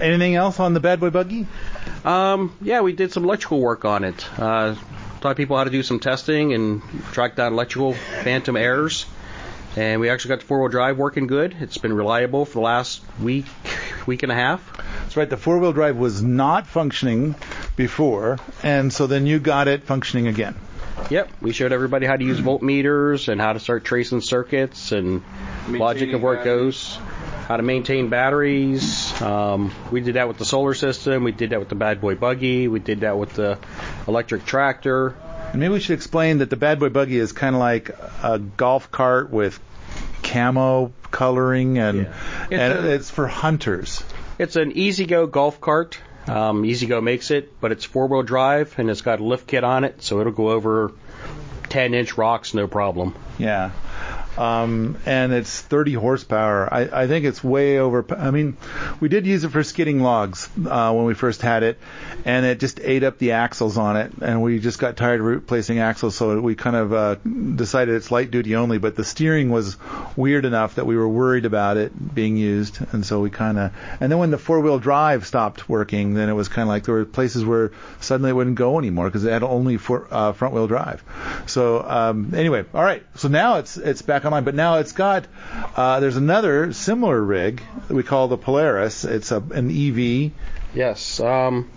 [0.00, 1.46] Anything else on the bad boy buggy?
[2.04, 4.26] Um, yeah, we did some electrical work on it.
[4.38, 4.74] Uh,
[5.20, 6.82] taught people how to do some testing and
[7.12, 9.06] track down electrical phantom errors.
[9.76, 11.56] And we actually got the four-wheel drive working good.
[11.60, 13.46] It's been reliable for the last week,
[14.06, 14.76] week and a half.
[15.02, 15.28] That's right.
[15.28, 17.34] The four-wheel drive was not functioning
[17.76, 20.56] before, and so then you got it functioning again.
[21.08, 25.22] Yep, we showed everybody how to use voltmeters and how to start tracing circuits and
[25.68, 26.98] logic of where it goes,
[27.52, 29.20] how to maintain batteries.
[29.20, 31.22] Um, we did that with the solar system.
[31.22, 32.66] We did that with the Bad Boy Buggy.
[32.66, 33.58] We did that with the
[34.08, 35.14] electric tractor.
[35.50, 37.90] And maybe we should explain that the Bad Boy Buggy is kind of like
[38.22, 39.60] a golf cart with
[40.22, 42.06] camo coloring, and
[42.50, 44.02] It's and a- it's for hunters.
[44.38, 45.98] It's an E-Z-GO golf cart.
[46.26, 49.84] Um, E-Z-GO makes it, but it's four-wheel drive and it's got a lift kit on
[49.84, 50.92] it, so it'll go over
[51.64, 53.14] 10-inch rocks no problem.
[53.38, 53.72] Yeah.
[54.36, 56.72] Um, and it's 30 horsepower.
[56.72, 58.04] I, I think it's way over.
[58.16, 58.56] I mean,
[59.00, 61.78] we did use it for skidding logs uh, when we first had it,
[62.24, 65.26] and it just ate up the axles on it, and we just got tired of
[65.26, 67.14] replacing axles, so we kind of uh,
[67.56, 68.78] decided it's light duty only.
[68.78, 69.76] But the steering was
[70.16, 73.72] weird enough that we were worried about it being used, and so we kind of.
[74.00, 76.84] And then when the four wheel drive stopped working, then it was kind of like
[76.84, 80.32] there were places where suddenly it wouldn't go anymore because it had only for, uh,
[80.32, 81.04] front wheel drive.
[81.46, 83.04] So um, anyway, all right.
[83.16, 85.26] So now it's it's back online, but now it's got
[85.76, 89.04] uh, there's another similar rig that we call the Polaris.
[89.04, 90.32] It's a, an EV.
[90.74, 91.20] Yes.
[91.20, 91.70] Um,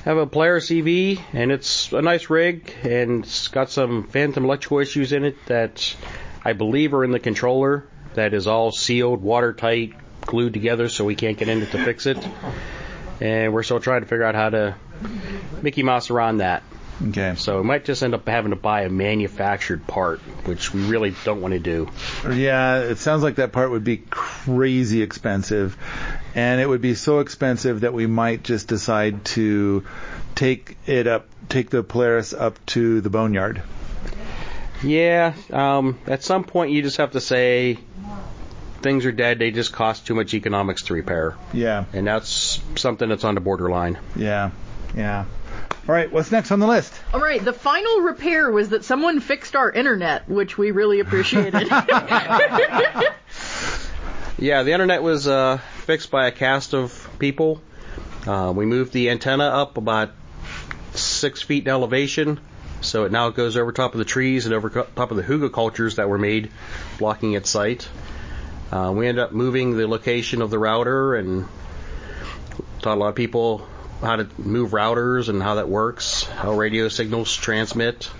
[0.00, 4.44] I have a Polaris EV, and it's a nice rig, and it's got some phantom
[4.44, 5.94] electrical issues in it that
[6.42, 7.86] I believe are in the controller.
[8.14, 9.92] That is all sealed, watertight,
[10.22, 12.18] glued together, so we can't get in it to fix it.
[13.20, 14.74] And we're still trying to figure out how to
[15.62, 16.62] Mickey Mouse around that.
[17.08, 17.34] Okay.
[17.36, 21.14] So we might just end up having to buy a manufactured part, which we really
[21.24, 21.88] don't want to do.
[22.30, 25.76] Yeah, it sounds like that part would be crazy expensive,
[26.34, 29.84] and it would be so expensive that we might just decide to
[30.34, 33.62] take it up, take the Polaris up to the boneyard.
[34.82, 37.78] Yeah, um, at some point you just have to say
[38.82, 39.38] things are dead.
[39.38, 41.36] They just cost too much economics to repair.
[41.52, 41.84] Yeah.
[41.92, 43.98] And that's something that's on the borderline.
[44.16, 44.50] Yeah.
[44.96, 45.26] Yeah.
[45.90, 46.94] All right, what's next on the list?
[47.12, 51.68] All right, the final repair was that someone fixed our internet, which we really appreciated.
[54.38, 57.60] Yeah, the internet was uh, fixed by a cast of people.
[58.24, 60.12] Uh, we moved the antenna up about
[60.92, 62.38] six feet in elevation,
[62.80, 65.96] so it now goes over top of the trees and over top of the hugelkulturs
[65.96, 66.52] that were made,
[66.98, 67.88] blocking its sight.
[68.70, 71.48] Uh, we ended up moving the location of the router and
[72.80, 73.66] taught a lot of people
[74.00, 78.10] how to move routers and how that works, how radio signals transmit,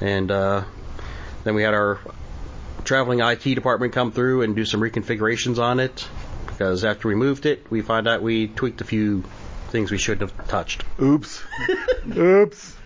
[0.00, 0.64] and uh,
[1.44, 1.98] then we had our
[2.84, 6.06] traveling IT department come through and do some reconfigurations on it
[6.46, 9.24] because after we moved it, we found out we tweaked a few
[9.70, 10.84] things we shouldn't have touched.
[11.00, 11.42] Oops.
[12.16, 12.76] Oops.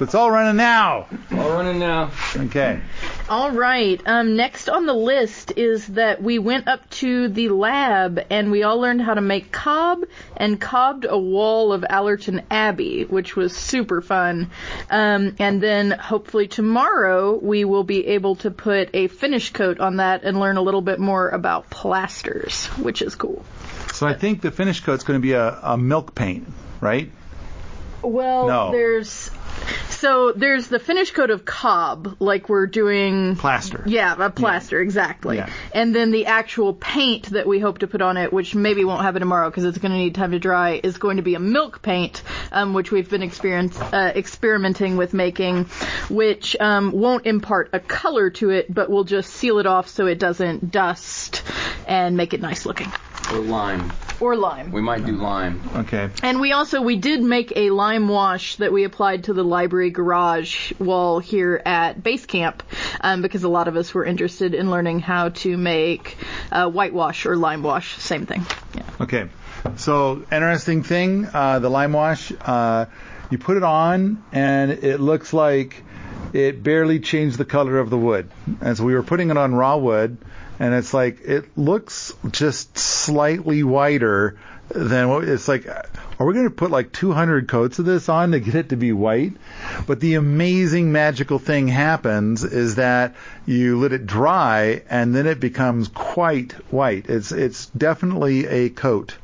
[0.00, 1.08] It's all running now.
[1.32, 2.10] All running now.
[2.34, 2.80] Okay.
[3.28, 4.00] All right.
[4.06, 8.62] Um, next on the list is that we went up to the lab and we
[8.62, 10.04] all learned how to make cob
[10.36, 14.50] and cobbed a wall of Allerton Abbey, which was super fun.
[14.90, 19.96] Um, and then hopefully tomorrow we will be able to put a finish coat on
[19.96, 23.44] that and learn a little bit more about plasters, which is cool.
[23.92, 26.48] So I think the finish coat's going to be a, a milk paint,
[26.80, 27.10] right?
[28.02, 28.70] Well, No.
[28.72, 29.30] there's
[29.88, 33.82] so there's the finish coat of cob, like we're doing Plaster.
[33.86, 35.36] Yeah, a plaster, exactly.
[35.36, 35.48] Yeah.
[35.72, 39.02] And then the actual paint that we hope to put on it, which maybe won't
[39.02, 41.40] happen tomorrow because it's going to need time to dry, is going to be a
[41.40, 42.22] milk paint,
[42.52, 45.64] um, which we've been experience, uh, experimenting with making,
[46.10, 50.06] which um, won't impart a color to it, but will just seal it off so
[50.06, 51.42] it doesn't dust
[51.86, 52.92] and make it nice looking.
[53.32, 53.92] Or lime.
[54.20, 54.72] Or lime.
[54.72, 55.60] We might do lime.
[55.76, 56.10] Okay.
[56.22, 59.90] And we also we did make a lime wash that we applied to the library
[59.90, 62.62] garage wall here at base camp
[63.00, 66.16] um, because a lot of us were interested in learning how to make
[66.50, 68.46] uh, whitewash or lime wash, same thing.
[68.74, 68.82] Yeah.
[69.00, 69.28] Okay.
[69.76, 72.32] So interesting thing, uh, the lime wash.
[72.40, 72.86] Uh,
[73.30, 75.82] you put it on, and it looks like
[76.32, 78.30] it barely changed the color of the wood.
[78.60, 80.18] And so we were putting it on raw wood,
[80.58, 84.38] and it's like it looks just slightly whiter
[84.68, 85.66] than what it's like.
[86.18, 88.76] Are we going to put like 200 coats of this on to get it to
[88.76, 89.34] be white?
[89.86, 95.40] But the amazing magical thing happens is that you let it dry and then it
[95.40, 97.06] becomes quite white.
[97.08, 99.14] It's it's definitely a coat,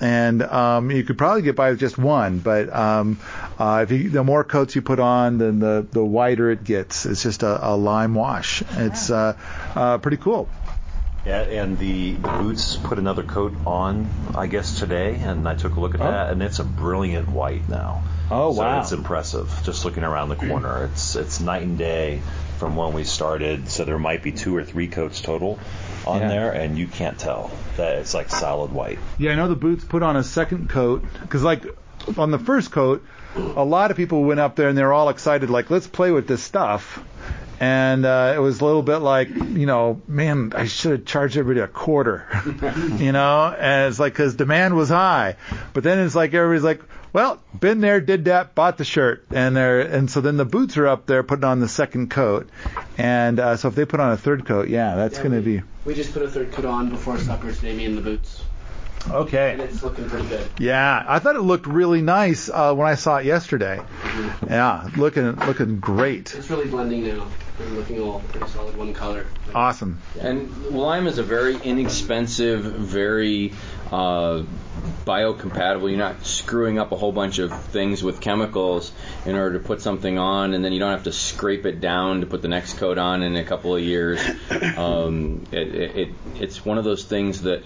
[0.00, 2.38] and um, you could probably get by with just one.
[2.38, 3.18] But um,
[3.58, 7.04] uh, if you, the more coats you put on, then the the whiter it gets.
[7.04, 8.62] It's just a, a lime wash.
[8.70, 9.36] It's uh,
[9.74, 10.48] uh, pretty cool.
[11.26, 15.76] Yeah, and the, the boots put another coat on, I guess today, and I took
[15.76, 16.04] a look at Oh.
[16.04, 18.02] that, and it's a brilliant white now.
[18.30, 18.80] Oh, so wow.
[18.80, 19.52] It's impressive.
[19.64, 22.20] Just looking around the corner, it's it's night and day
[22.58, 23.68] from when we started.
[23.68, 25.58] So there might be two or three coats total
[26.06, 26.28] on Yeah.
[26.28, 28.98] there, and you can't tell that it's like solid white.
[29.18, 31.64] Yeah, I know the boots put on a second coat because, like,
[32.16, 33.04] on the first coat,
[33.36, 36.10] a lot of people went up there and they were all excited, like, let's play
[36.10, 37.02] with this stuff.
[37.60, 41.36] And uh, it was a little bit like, you know, man, I should have charged
[41.36, 42.26] everybody a quarter,
[42.98, 43.46] you know.
[43.46, 45.36] And it's like because demand was high,
[45.72, 46.82] but then it's like everybody's like,
[47.12, 50.76] well, been there, did that, bought the shirt, and they're and so then the boots
[50.76, 52.48] are up there putting on the second coat,
[52.96, 55.42] and uh, so if they put on a third coat, yeah, that's Yeah, going to
[55.42, 58.42] be We just put a third coat on before supper today, me and the boots.
[59.10, 59.52] Okay.
[59.52, 60.48] And it's looking pretty good.
[60.58, 63.80] Yeah, I thought it looked really nice uh, when I saw it yesterday.
[64.48, 66.34] Yeah, looking looking great.
[66.34, 67.26] It's really blending now.
[67.58, 69.26] We're looking all pretty solid one color.
[69.52, 70.00] Awesome.
[70.20, 73.52] And lime is a very inexpensive, very
[73.90, 74.44] uh,
[75.04, 75.88] biocompatible.
[75.88, 78.92] You're not screwing up a whole bunch of things with chemicals
[79.26, 82.20] in order to put something on, and then you don't have to scrape it down
[82.20, 84.20] to put the next coat on in a couple of years.
[84.78, 86.08] Um, it, it, it,
[86.40, 87.64] it's one of those things that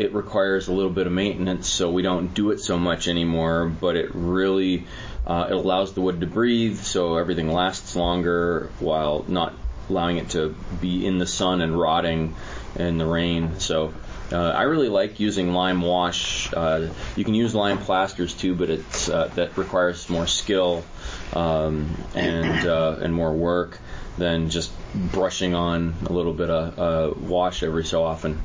[0.00, 3.68] it requires a little bit of maintenance, so we don't do it so much anymore.
[3.68, 4.86] But it really
[5.26, 9.52] uh, it allows the wood to breathe, so everything lasts longer while not
[9.90, 12.34] allowing it to be in the sun and rotting
[12.76, 13.60] in the rain.
[13.60, 13.92] So.
[14.32, 16.54] Uh, I really like using lime wash.
[16.54, 20.84] Uh, you can use lime plasters too, but it's uh, that requires more skill
[21.32, 23.80] um, and uh, and more work
[24.18, 28.40] than just brushing on a little bit of uh, wash every so often.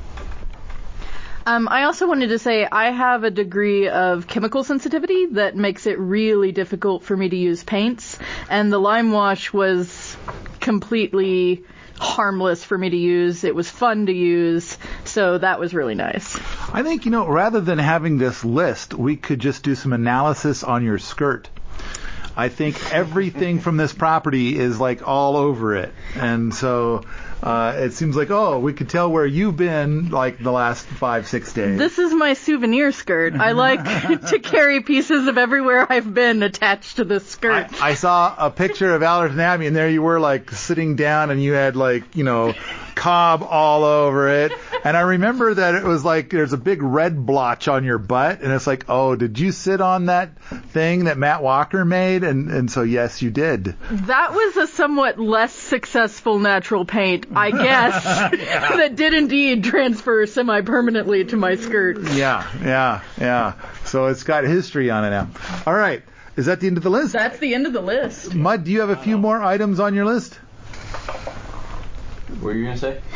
[1.46, 5.86] Um, I also wanted to say I have a degree of chemical sensitivity that makes
[5.86, 8.18] it really difficult for me to use paints,
[8.50, 10.16] and the lime wash was
[10.58, 11.62] completely
[12.00, 13.44] harmless for me to use.
[13.44, 16.36] It was fun to use, so that was really nice.
[16.72, 20.64] I think you know rather than having this list, we could just do some analysis
[20.64, 21.48] on your skirt.
[22.36, 27.04] I think everything from this property is like all over it, and so
[27.42, 31.26] uh, it seems like oh, we could tell where you've been like the last five
[31.26, 31.78] six days.
[31.78, 33.34] This is my souvenir skirt.
[33.34, 33.84] I like
[34.28, 37.82] to carry pieces of everywhere I've been attached to this skirt.
[37.82, 41.42] I saw a picture of Allerton Abbey, and there you were, like sitting down, and
[41.42, 42.54] you had like you know
[42.96, 44.52] cob all over it.
[44.86, 48.40] And I remember that it was like there's a big red blotch on your butt,
[48.40, 52.22] and it's like, oh, did you sit on that thing that Matt Walker made?
[52.22, 53.74] And and so yes, you did.
[53.90, 61.24] That was a somewhat less successful natural paint, I guess, that did indeed transfer semi-permanently
[61.26, 61.98] to my skirt.
[62.12, 63.54] Yeah, yeah, yeah.
[63.86, 65.30] So it's got history on it now.
[65.66, 66.04] All right.
[66.36, 67.14] Is that the end of the list?
[67.14, 68.36] That's the end of the list.
[68.36, 70.38] Mud, do you have a few more items on your list?
[72.36, 73.00] What were you gonna say?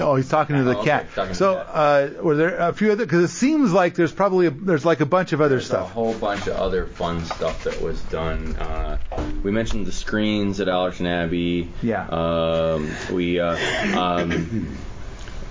[0.00, 1.36] Oh, he's talking to the Oh, okay, cat.
[1.36, 3.04] so, uh, were there a few other?
[3.04, 5.84] Because it seems like there's probably a, there's like a bunch of other There's a
[5.84, 8.56] whole bunch of other fun stuff that was done.
[8.56, 8.96] Uh,
[9.42, 11.70] we mentioned the screens at Allerton Abbey.
[11.82, 12.06] Yeah.
[12.08, 13.56] Um, we uh,
[13.98, 14.76] um,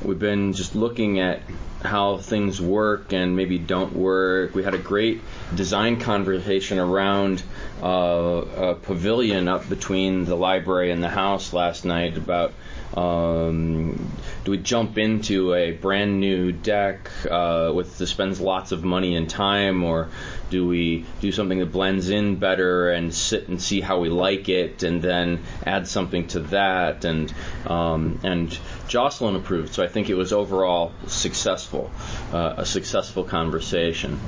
[0.04, 1.42] we've been just looking at
[1.84, 4.56] how things work and maybe don't work.
[4.56, 5.22] We had a great
[5.56, 7.44] design conversation around
[7.82, 12.54] uh, a pavilion up between the library and the house last night about
[12.96, 14.12] um,
[14.46, 19.16] do we jump into a brand new deck uh, with that spends lots of money
[19.16, 20.10] and time, or
[20.50, 24.48] do we do something that blends in better and sit and see how we like
[24.48, 27.04] it, and then add something to that?
[27.04, 27.34] And
[27.66, 31.92] um, and Jocelyn approved, so I think it was overall successful,
[32.32, 34.20] uh, a successful conversation.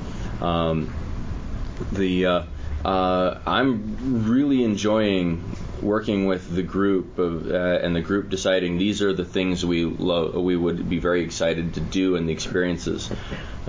[0.41, 0.93] Um,
[1.91, 2.43] the uh,
[2.84, 5.43] uh, I'm really enjoying
[5.82, 9.86] working with the group of, uh, and the group deciding these are the things we
[9.86, 13.09] lo- we would be very excited to do and the experiences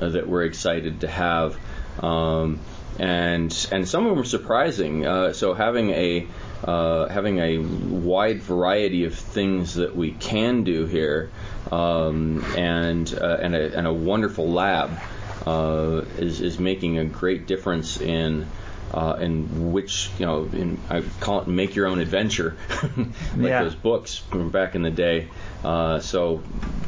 [0.01, 1.59] uh, that we're excited to have.
[2.03, 2.61] Um,
[2.99, 5.07] and and some of them are surprising.
[5.07, 6.27] Uh, so having a
[6.65, 11.31] uh, having a wide variety of things that we can do here,
[11.71, 14.91] um, and uh, and, a, and a wonderful lab
[15.47, 18.47] uh, is is making a great difference in.
[18.93, 22.56] Uh, in which you know, in, I call it make your own adventure,
[22.97, 23.62] like Yeah.
[23.62, 25.28] those books from back in the day.
[25.62, 26.43] Uh, so,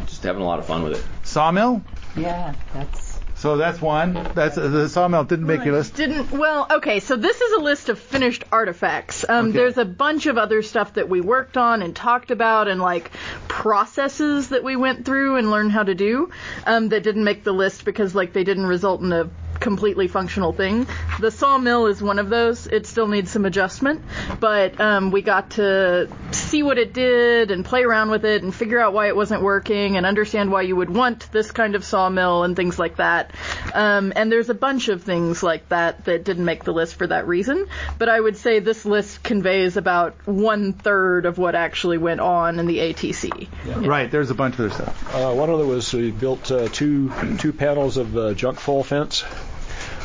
[0.06, 1.04] just having a lot of fun with it.
[1.26, 1.82] Sawmill.
[2.16, 3.20] Yeah, that's.
[3.34, 4.28] So that's one.
[4.34, 5.94] That's the sawmill didn't make your list.
[5.94, 6.66] Didn't well.
[6.70, 9.24] Okay, so this is a list of finished artifacts.
[9.26, 12.82] Um, There's a bunch of other stuff that we worked on and talked about, and
[12.82, 13.10] like
[13.48, 16.30] processes that we went through and learned how to do
[16.66, 19.30] um, that didn't make the list because like they didn't result in a
[19.60, 20.86] completely functional thing.
[21.20, 22.66] The sawmill is one of those.
[22.66, 24.02] It still needs some adjustment,
[24.40, 28.54] but um, we got to see what it did and play around with it and
[28.54, 31.84] figure out why it wasn't working and understand why you would want this kind of
[31.84, 33.32] sawmill and things like that.
[33.74, 37.06] Um, and there's a bunch of things like that that didn't make the list for
[37.06, 37.66] that reason.
[37.98, 42.58] But I would say this list conveys about one third of what actually went on
[42.58, 43.48] in the ATC.
[43.86, 44.10] Right.
[44.10, 45.14] There's a bunch of other stuff.
[45.14, 48.82] Uh, one of them was we built uh, two two panels of uh, junk pole
[48.82, 49.24] fence.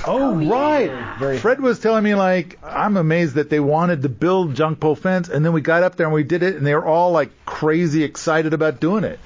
[0.08, 1.40] Oh, right.
[1.40, 5.30] Fred was telling me like I'm amazed that they wanted to build junk pole fence,
[5.30, 7.32] and then we got up there and we did it, and they were all like
[7.46, 9.20] crazy excited about doing it.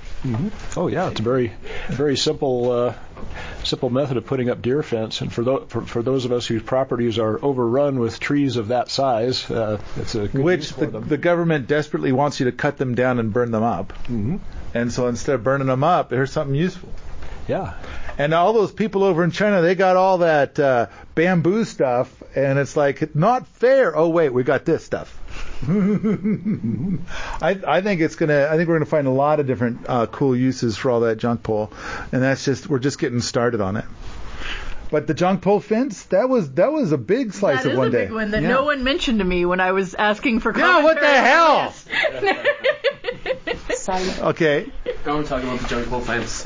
[0.76, 1.54] Oh yeah, it's a very
[1.90, 2.94] very simple uh,
[3.64, 6.46] simple method of putting up deer fence, and for, tho- for for those of us
[6.46, 10.88] whose properties are overrun with trees of that size, uh, it's a good Which the,
[10.88, 13.94] the government desperately wants you to cut them down and burn them up.
[14.04, 14.38] Mm-hmm.
[14.74, 16.90] And so instead of burning them up, here's something useful.
[17.50, 17.74] Yeah.
[18.18, 22.60] And all those people over in China, they got all that uh, bamboo stuff, and
[22.60, 23.96] it's like not fair.
[23.98, 25.16] Oh wait, we got this stuff.
[27.42, 28.48] I, I think it's gonna.
[28.52, 31.18] I think we're gonna find a lot of different uh, cool uses for all that
[31.18, 31.72] junk pole,
[32.12, 33.86] and that's just we're just getting started on it.
[34.92, 37.78] But the junk pole fence, that was that was a big slice That of is
[37.78, 38.06] one a day.
[38.06, 38.50] big one that Yeah.
[38.50, 41.28] no one mentioned to me when I was asking for Yeah, what the commentary.
[41.28, 41.74] hell?
[44.22, 44.72] Okay.
[45.06, 46.44] I want to talk about the junk pole fence.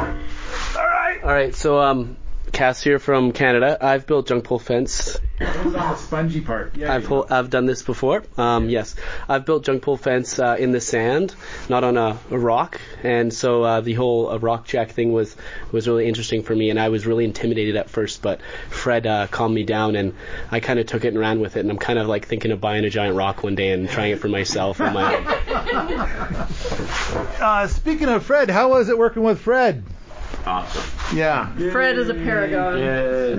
[0.76, 1.20] All right.
[1.24, 1.56] All right.
[1.56, 2.18] So, um,
[2.52, 3.78] Cass here from Canada.
[3.82, 5.18] I've built junk pole fence.
[5.40, 6.76] That was on the spongy part.
[6.78, 6.94] Yeah.
[6.94, 8.24] I've hol- I've done this before.
[8.38, 8.96] Um, yes,
[9.28, 11.34] I've built junk pole fence uh, in the sand,
[11.68, 15.36] not on a, a rock, and so uh, the whole uh, rock jack thing was
[15.72, 18.40] was really interesting for me, and I was really intimidated at first, but
[18.70, 20.14] Fred uh, calmed me down, and
[20.52, 22.52] I kind of took it and ran with it, and I'm kind of like thinking
[22.52, 25.26] of buying a giant rock one day and trying it for myself on my own.
[27.42, 29.84] Uh, speaking of Fred, how was it working with Fred?
[30.46, 31.18] Awesome.
[31.18, 31.54] Yeah.
[31.72, 32.80] Fred is a paragon.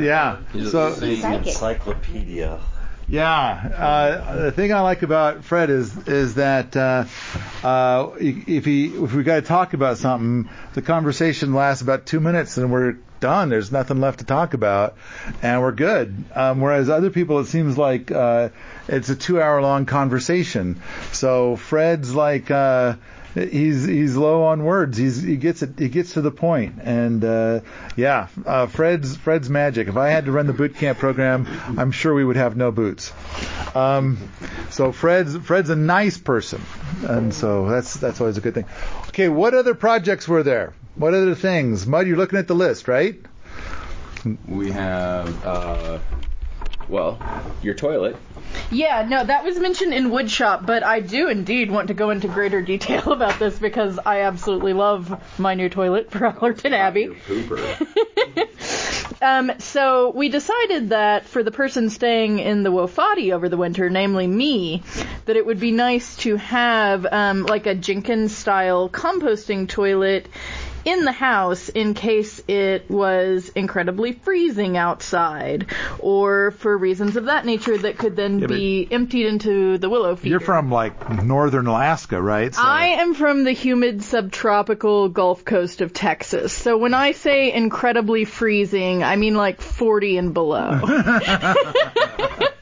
[0.02, 0.38] Yeah.
[0.52, 2.60] He's So encyclopedia.
[3.06, 3.28] Yeah,
[3.76, 7.04] uh, the thing I like about Fred is is that uh,
[7.62, 12.20] uh, if he if we got to talk about something, the conversation lasts about two
[12.20, 13.50] minutes and we're done.
[13.50, 14.96] There's nothing left to talk about,
[15.42, 16.24] and we're good.
[16.34, 18.48] Um, whereas other people, it seems like uh,
[18.88, 20.80] it's a two hour long conversation.
[21.12, 22.50] So Fred's like.
[23.34, 24.96] He's he's low on words.
[24.96, 26.44] He's he gets it he gets to the point.
[26.44, 27.60] point, and uh,
[27.96, 29.88] yeah, uh, Fred's Fred's magic.
[29.88, 31.46] If I had to run the boot camp program,
[31.78, 33.12] I'm sure we would have no boots.
[33.74, 34.18] Um,
[34.70, 36.60] so Fred's Fred's a nice person,
[37.02, 38.66] and so that's that's always a good thing.
[39.08, 40.74] Okay, what other projects were there?
[40.96, 41.86] What other things?
[41.86, 43.16] Mud, you're looking at the list, right?
[44.46, 45.98] We have, uh,
[46.88, 47.18] well,
[47.62, 48.16] your toilet.
[48.70, 52.28] Yeah, no, that was mentioned in Woodshop, but I do indeed want to go into
[52.28, 57.16] greater detail about this because I absolutely love my new toilet for Allerton Abbey.
[59.24, 63.88] Um, so we decided that for the person staying in the Wofati over the winter,
[63.88, 64.82] namely me,
[65.24, 70.28] that it would be nice to have um, like a Jenkins style composting toilet
[70.84, 75.66] in the house in case it was incredibly freezing outside
[75.98, 80.16] or for reasons of that nature that could then Yeah, be emptied into the willow
[80.16, 80.30] feeder.
[80.30, 82.54] You're from like northern Alaska, right?
[82.54, 86.52] So- I am from the humid subtropical Gulf Coast of Texas.
[86.52, 90.80] So when I say incredibly freezing, I mean like 40 and below.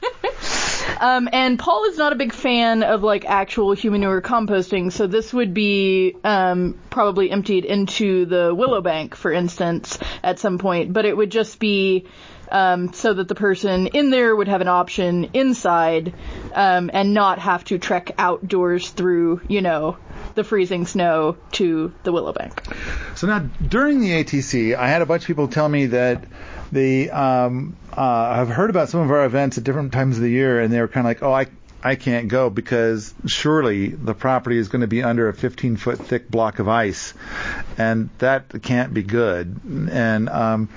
[0.99, 5.33] Um, and Paul is not a big fan of like actual humanure composting, so this
[5.33, 10.93] would be um, probably emptied into the willow bank, for instance, at some point.
[10.93, 12.07] But it would just be
[12.51, 16.13] um, so that the person in there would have an option inside
[16.53, 19.97] um, and not have to trek outdoors through, you know,
[20.35, 22.61] the freezing snow to the willow bank.
[23.15, 26.23] So now during the ATC, I had a bunch of people tell me that
[26.73, 30.29] they um, uh, have heard about some of our events at different times of the
[30.29, 31.47] year, and they were kind of like, "Oh, I
[31.85, 35.99] I can't go because surely the property is going to be under a 15 foot
[35.99, 37.13] thick block of ice,
[37.77, 40.69] and that can't be good." And um,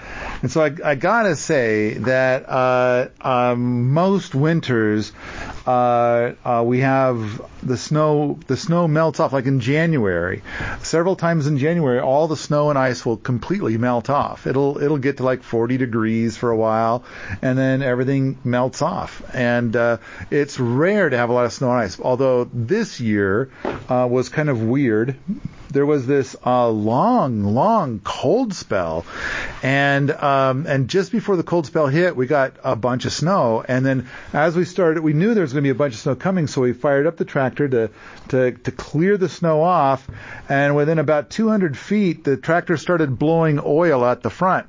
[0.43, 5.13] and so I, I gotta say that uh, um, most winters
[5.67, 8.39] uh, uh, we have the snow.
[8.47, 10.43] The snow melts off like in January.
[10.83, 14.47] Several times in January, all the snow and ice will completely melt off.
[14.47, 17.05] It'll it'll get to like 40 degrees for a while,
[17.43, 19.23] and then everything melts off.
[19.35, 19.99] And uh,
[20.31, 21.99] it's rare to have a lot of snow and ice.
[22.01, 23.51] Although this year
[23.89, 25.17] uh, was kind of weird
[25.71, 29.05] there was this uh, long, long cold spell,
[29.63, 33.65] and um, and just before the cold spell hit, we got a bunch of snow,
[33.67, 36.01] and then as we started, we knew there was going to be a bunch of
[36.01, 37.91] snow coming, so we fired up the tractor to
[38.29, 40.09] to to clear the snow off,
[40.49, 44.67] and within about 200 feet, the tractor started blowing oil at the front,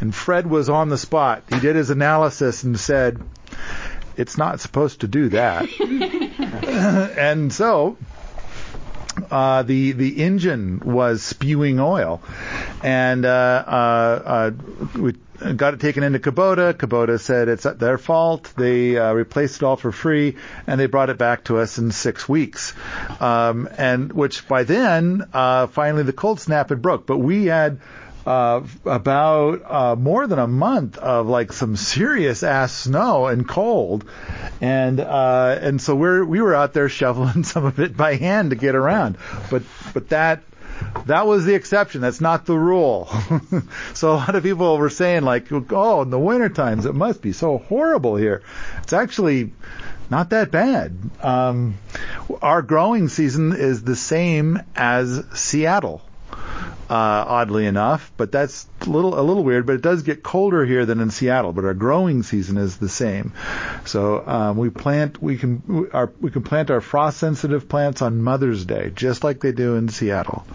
[0.00, 1.42] and Fred was on the spot.
[1.48, 3.20] He did his analysis and said.
[4.18, 5.68] It's not supposed to do that.
[7.18, 7.98] and so
[9.30, 12.22] uh, the the engine was spewing oil,
[12.82, 14.50] and uh, uh, uh,
[14.98, 15.14] we
[15.54, 16.72] got it taken into Kubota.
[16.74, 18.52] Kubota said it's their fault.
[18.56, 20.36] They uh, replaced it all for free,
[20.66, 22.74] and they brought it back to us in six weeks.
[23.20, 27.06] Um, and which by then, uh, finally the cold snap had broke.
[27.06, 27.80] But we had
[28.26, 34.04] uh, about uh, more than a month of like some serious ass snow and cold,
[34.60, 38.50] and uh, and so we're we were out there shoveling some of it by hand
[38.50, 39.16] to get around,
[39.48, 39.62] but
[39.94, 40.42] but that
[41.06, 42.00] that was the exception.
[42.00, 43.08] That's not the rule.
[43.94, 47.22] so a lot of people were saying like, oh, in the winter times it must
[47.22, 48.42] be so horrible here.
[48.82, 49.52] It's actually
[50.10, 50.98] not that bad.
[51.22, 51.78] Um,
[52.42, 56.02] our growing season is the same as Seattle
[56.88, 58.12] uh, oddly enough.
[58.16, 59.66] But that's a little a little weird.
[59.66, 61.52] But it does get colder here than in Seattle.
[61.52, 63.32] But our growing season is the same.
[63.84, 68.02] So um, we plant we can we, our, we can plant our frost sensitive plants
[68.02, 70.46] on Mother's Day, just like they do in Seattle.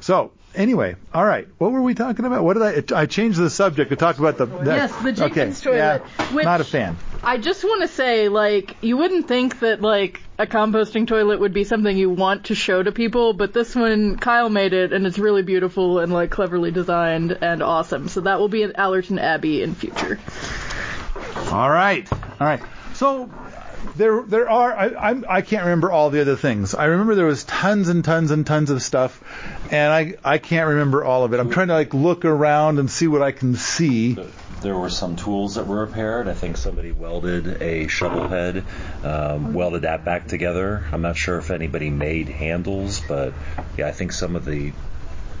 [0.00, 1.48] So anyway, all right.
[1.58, 2.44] What were we talking about?
[2.44, 3.02] What did I?
[3.02, 4.46] I changed the subject to talk about the.
[4.46, 6.02] the yes, the Jenkins okay, toilet.
[6.18, 6.96] Yeah, which not a fan.
[7.22, 11.54] I just want to say, like, you wouldn't think that like a composting toilet would
[11.54, 15.06] be something you want to show to people, but this one, Kyle made it, and
[15.06, 18.08] it's really beautiful and like cleverly designed and awesome.
[18.08, 20.18] So that will be at Allerton Abbey in future.
[21.50, 22.60] All right, all right.
[22.94, 23.30] So
[23.96, 26.74] there there are I I'm, I can't remember all the other things.
[26.74, 29.22] I remember there was tons and tons and tons of stuff,
[29.70, 31.40] and I I can't remember all of it.
[31.40, 34.18] I'm trying to like look around and see what I can see.
[34.62, 36.28] There were some tools that were repaired.
[36.28, 38.64] I think somebody welded a shovel head,
[39.02, 40.84] um, welded that back together.
[40.92, 43.34] I'm not sure if anybody made handles, but
[43.76, 44.72] yeah, I think some of the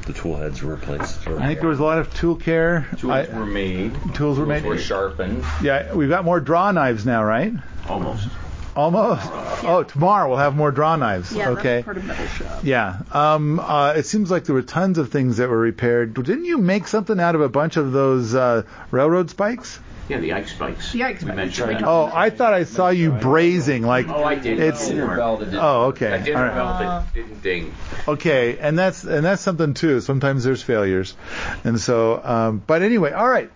[0.06, 1.28] the tool heads were replaced.
[1.28, 2.88] I think there was a lot of tool care.
[2.98, 3.96] Tools I, were made.
[4.14, 4.64] Tools were made.
[4.64, 5.44] Were sharpened.
[5.62, 7.52] Yeah, we've got more draw knives now, right?
[7.88, 8.28] Almost.
[8.74, 9.28] Almost.
[9.64, 11.30] Oh, tomorrow we'll have more draw knives.
[11.32, 11.62] Yeah, okay.
[11.76, 12.60] that's part of Metal Shop.
[12.64, 13.00] Yeah.
[13.12, 16.14] Um, uh, it seems like there were tons of things that were repaired.
[16.14, 19.78] Didn't you make something out of a bunch of those uh, railroad spikes?
[20.08, 20.92] Yeah, the Ike spikes.
[20.92, 21.36] The Ike We spikes.
[21.36, 21.84] mentioned that.
[21.84, 24.08] Oh, I thought I saw you brazing like.
[24.08, 24.58] Oh, I did.
[24.58, 24.88] It's.
[24.88, 26.12] Dinner bell that didn't- Oh, okay.
[26.12, 26.54] I did All right.
[26.54, 27.74] belt that didn't ding.
[28.08, 30.00] Okay, and that's and that's something too.
[30.00, 31.14] Sometimes there's failures,
[31.62, 32.20] and so.
[32.22, 33.50] Um, but anyway, all right.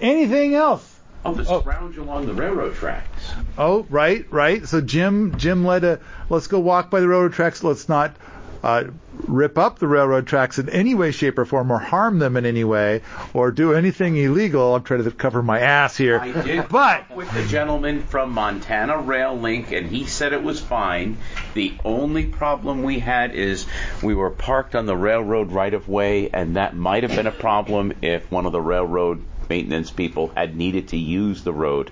[0.00, 0.89] Anything else?
[1.24, 3.32] Oh, the scrounge along the railroad tracks.
[3.58, 4.66] Oh, right, right.
[4.66, 6.00] So Jim, Jim led a.
[6.30, 7.62] Let's go walk by the railroad tracks.
[7.62, 8.16] Let's not
[8.62, 8.84] uh,
[9.26, 12.46] rip up the railroad tracks in any way, shape, or form, or harm them in
[12.46, 13.02] any way,
[13.34, 14.74] or do anything illegal.
[14.74, 16.18] I'm trying to cover my ass here.
[16.18, 20.60] I did But with the gentleman from Montana Rail Link, and he said it was
[20.60, 21.18] fine.
[21.54, 23.66] The only problem we had is
[24.02, 27.32] we were parked on the railroad right of way, and that might have been a
[27.32, 31.90] problem if one of the railroad maintenance people had needed to use the road.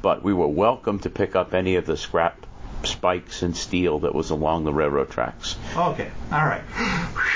[0.00, 2.46] But we were welcome to pick up any of the scrap
[2.84, 5.56] spikes and steel that was along the railroad tracks.
[5.76, 6.62] okay, all right.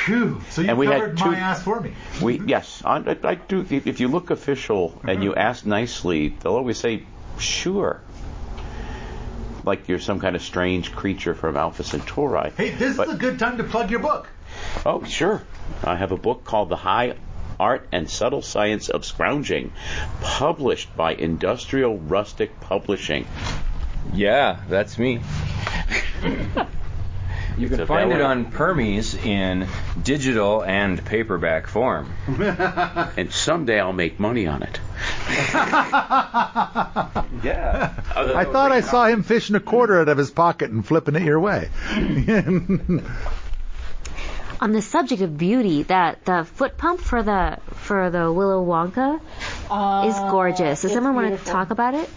[0.05, 0.41] Phew.
[0.51, 1.93] So you And we had covered two- my ass for me.
[2.23, 3.67] We yes, I, I, do.
[3.69, 7.03] If, you look official and you ask nicely, they'll always say,
[7.39, 8.01] "Sure."
[9.65, 12.53] Like you're some kind of strange creature from Alpha Centauri.
[12.57, 14.29] Hey, this But- is a good time to plug your book.
[14.87, 15.43] Oh, sure.
[15.85, 17.15] I have a book called The High
[17.59, 19.73] Art and Subtle Science of Scrounging,
[20.21, 23.27] published by Industrial Rustic Publishing.
[24.13, 25.21] Yeah, that's me.
[27.59, 29.67] You can find it on Permies in
[30.01, 32.13] digital and paperback form.
[33.19, 34.81] And someday I'll make money on it.
[37.43, 37.93] Yeah.
[38.17, 41.23] I thought I saw him fishing a quarter out of his pocket and flipping it
[41.23, 41.69] your way.
[44.61, 49.17] On the subject of beauty, that the foot pump for the for the Willow Wonka
[49.17, 49.21] is
[50.19, 50.83] oh, gorgeous.
[50.83, 52.09] Does it's someone want to talk about it?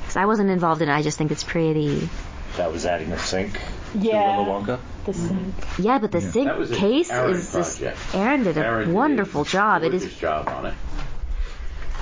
[0.00, 0.92] Because I wasn't involved in it.
[0.92, 2.08] I just think it's pretty.
[2.56, 3.58] That was adding a sink
[3.94, 4.36] Yeah.
[4.36, 4.80] to Willow Wonka.
[5.06, 5.54] The sink.
[5.78, 7.78] Yeah, but the sink That was an case Aaron is just.
[7.78, 8.14] project.
[8.14, 9.82] Aaron did a Aaron did wonderful job.
[9.82, 10.74] It is job on it.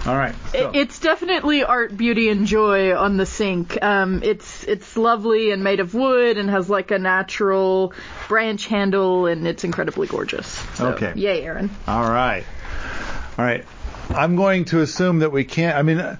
[0.06, 0.34] All right.
[0.52, 3.82] It, it's definitely art, beauty, and joy on the sink.
[3.82, 7.94] Um, it's it's lovely and made of wood and has like a natural
[8.28, 10.46] branch handle and it's incredibly gorgeous.
[10.74, 11.12] So, Okay.
[11.16, 11.70] Yay, Aaron.
[11.88, 12.44] All right.
[13.38, 13.64] All right.
[14.10, 15.76] I'm going to assume that we can't.
[15.76, 16.16] I mean, uh,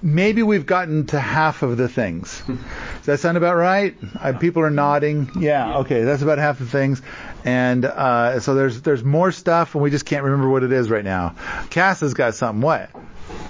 [0.00, 2.42] maybe we've gotten to half of the things.
[2.46, 3.96] Does that sound about right?
[4.20, 5.30] Uh, people are nodding.
[5.40, 5.78] Yeah.
[5.78, 6.04] Okay.
[6.04, 7.02] That's about half the things.
[7.44, 10.88] And uh, so there's there's more stuff, and we just can't remember what it is
[10.90, 11.34] right now.
[11.70, 12.62] Cass has got something.
[12.62, 12.90] What?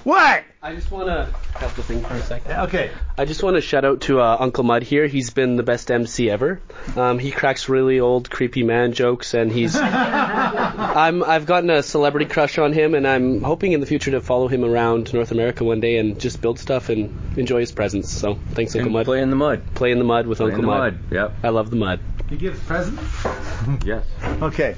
[0.03, 0.43] What?
[0.61, 2.51] I just want to have the thing for a second.
[2.51, 2.89] Okay.
[3.17, 5.05] I just want to shout out to uh, Uncle Mud here.
[5.05, 6.59] He's been the best MC ever.
[6.95, 9.75] Um, he cracks really old, creepy man jokes, and he's.
[9.79, 11.23] I'm.
[11.23, 14.47] I've gotten a celebrity crush on him, and I'm hoping in the future to follow
[14.47, 18.11] him around North America one day and just build stuff and enjoy his presence.
[18.11, 19.05] So thanks, Uncle Mud.
[19.05, 19.61] Play in the mud.
[19.75, 20.93] Play in the mud with Play in Uncle the Mud.
[20.93, 21.13] mud.
[21.13, 21.33] Yep.
[21.43, 21.99] I love the mud.
[22.29, 23.01] He gives presents.
[23.83, 24.05] Yes.
[24.41, 24.75] Okay.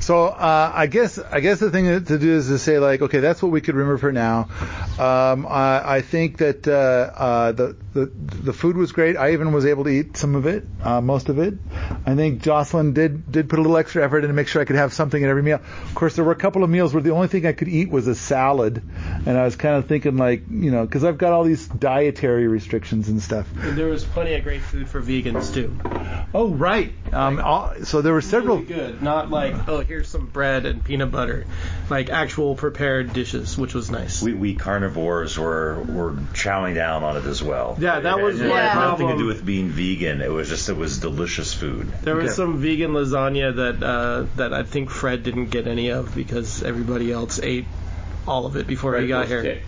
[0.00, 3.18] So uh, I guess I guess the thing to do is to say like, okay,
[3.18, 4.48] that's what we could remember for now.
[4.98, 9.16] Um, I, I think that uh, uh, the, the the food was great.
[9.16, 11.54] I even was able to eat some of it, uh, most of it.
[12.06, 14.64] I think Jocelyn did did put a little extra effort in to make sure I
[14.64, 15.56] could have something at every meal.
[15.56, 17.90] Of course, there were a couple of meals where the only thing I could eat
[17.90, 18.82] was a salad,
[19.26, 22.46] and I was kind of thinking like, you know, because I've got all these dietary
[22.46, 23.48] restrictions and stuff.
[23.58, 25.76] And there was plenty of great food for vegans too.
[26.32, 26.92] Oh right.
[27.12, 28.58] Um, all, so there were several.
[28.58, 29.02] Really good.
[29.02, 31.46] Not like oh here's some bread and peanut butter,
[31.90, 34.22] like actual prepared dishes, which was nice.
[34.22, 37.76] We, we carnivores were were chowing down on it as well.
[37.78, 40.20] Yeah, that was it my had nothing to do with being vegan.
[40.20, 41.92] It was just it was delicious food.
[42.02, 46.14] There was some vegan lasagna that uh, that I think Fred didn't get any of
[46.14, 47.66] because everybody else ate
[48.26, 49.62] all of it before he got here.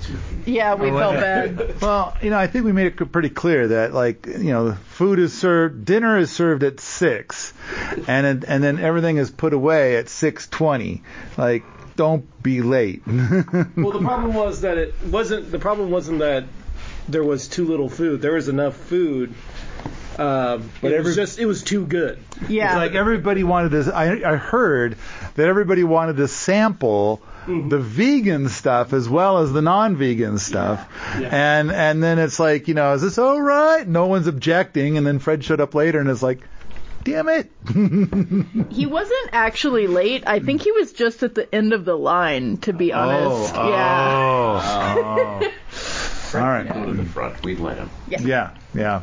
[0.46, 1.74] Yeah, we felt bad.
[1.80, 5.18] Well, you know, I think we made it pretty clear that, like, you know, food
[5.18, 7.52] is served, dinner is served at six,
[8.08, 11.02] and and then everything is put away at six twenty.
[11.36, 11.64] Like,
[11.96, 13.02] don't be late.
[13.06, 15.50] Well, the problem was that it wasn't.
[15.50, 16.44] The problem wasn't that
[17.08, 18.20] there was too little food.
[18.20, 19.32] There was enough food.
[20.18, 22.18] Um, But it every- was just it was too good.
[22.48, 22.66] Yeah.
[22.66, 23.94] It's like everybody wanted to.
[23.94, 24.96] I, I heard
[25.36, 27.70] that everybody wanted to sample Mm-hmm.
[27.70, 32.74] the vegan stuff as well as the non-vegan stuff, and and then it's like, you
[32.74, 33.88] know, is this all right?
[33.88, 36.40] No one's objecting, and then Fred showed up later and is like,
[37.04, 37.50] damn it.
[38.70, 40.24] He wasn't actually late.
[40.26, 43.54] I think he was just at the end of the line, to be honest.
[43.56, 45.50] Oh, yeah.
[46.34, 46.68] All right.
[46.70, 47.42] Go to the front.
[47.42, 47.90] We let him.
[48.08, 49.02] Yeah, yeah.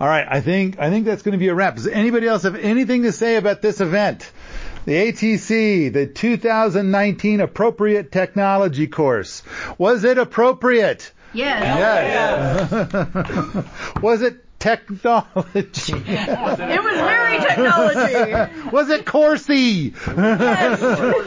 [0.00, 1.76] All right, I think I think that's going to be a wrap.
[1.76, 4.30] Does anybody else have anything to say about this event?
[4.84, 9.42] The ATC, the 2019 Appropriate Technology course.
[9.78, 11.10] Was it appropriate?
[11.32, 12.70] Yes.
[12.70, 13.64] Yes.
[14.02, 15.94] Was it technology?
[15.94, 18.70] It was very technology.
[18.70, 19.94] Was it coursey?
[20.16, 20.82] Yes.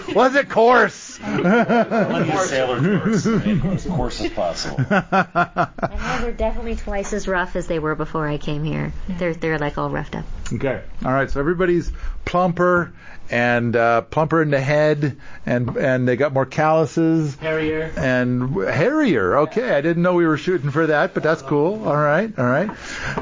[0.15, 1.17] Was it course?
[1.17, 4.77] Plenty of sailor course, as course as possible.
[4.79, 8.93] And they're definitely twice as rough as they were before I came here.
[9.07, 10.25] They're they're like all roughed up.
[10.53, 10.81] Okay.
[11.03, 11.29] All right.
[11.29, 11.91] So everybody's
[12.25, 12.93] plumper
[13.29, 17.35] and uh, plumper in the head, and and they got more calluses.
[17.35, 17.91] Hairier.
[17.97, 19.37] And hairier.
[19.39, 21.87] Okay, I didn't know we were shooting for that, but that's cool.
[21.87, 22.69] All right, all right.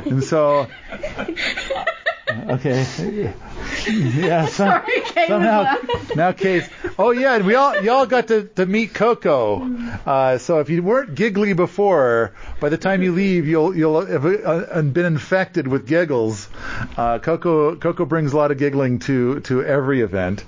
[0.06, 0.68] And so,
[2.31, 3.34] okay,
[3.91, 4.45] yeah.
[4.47, 5.76] Some, Sorry, Kay somehow
[6.15, 6.68] now, Case.
[6.97, 9.61] Oh yeah, and we all y'all got to, to meet Coco.
[10.06, 14.26] Uh, so if you weren't giggly before, by the time you leave, you'll you'll have
[14.26, 16.49] uh, been infected with giggles.
[16.97, 20.43] Uh, Coco Coco brings a lot of giggling to to every event.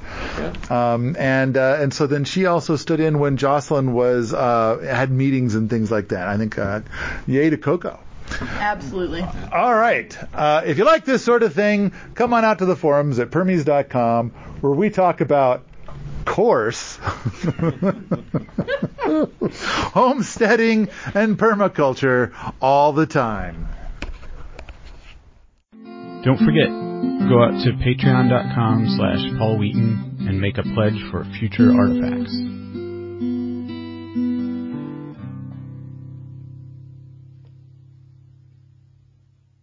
[0.72, 5.12] Um, and uh, and so then she also stood in when Jocelyn was uh, had
[5.12, 6.28] meetings and things like that.
[6.28, 6.82] I think uh,
[7.28, 8.00] yay to Coco.
[8.42, 9.22] Absolutely.
[9.52, 10.16] All right.
[10.34, 13.30] Uh, if you like this sort of thing, come on out to the forums at
[13.30, 14.32] permies.com
[14.62, 15.64] where we talk about
[16.26, 17.00] course,
[19.94, 23.68] homesteading, and permaculture all the time.
[26.24, 26.68] Don't forget,
[27.30, 32.57] go out to patreon.com slash Paul Wheaton and make a pledge for future artifacts.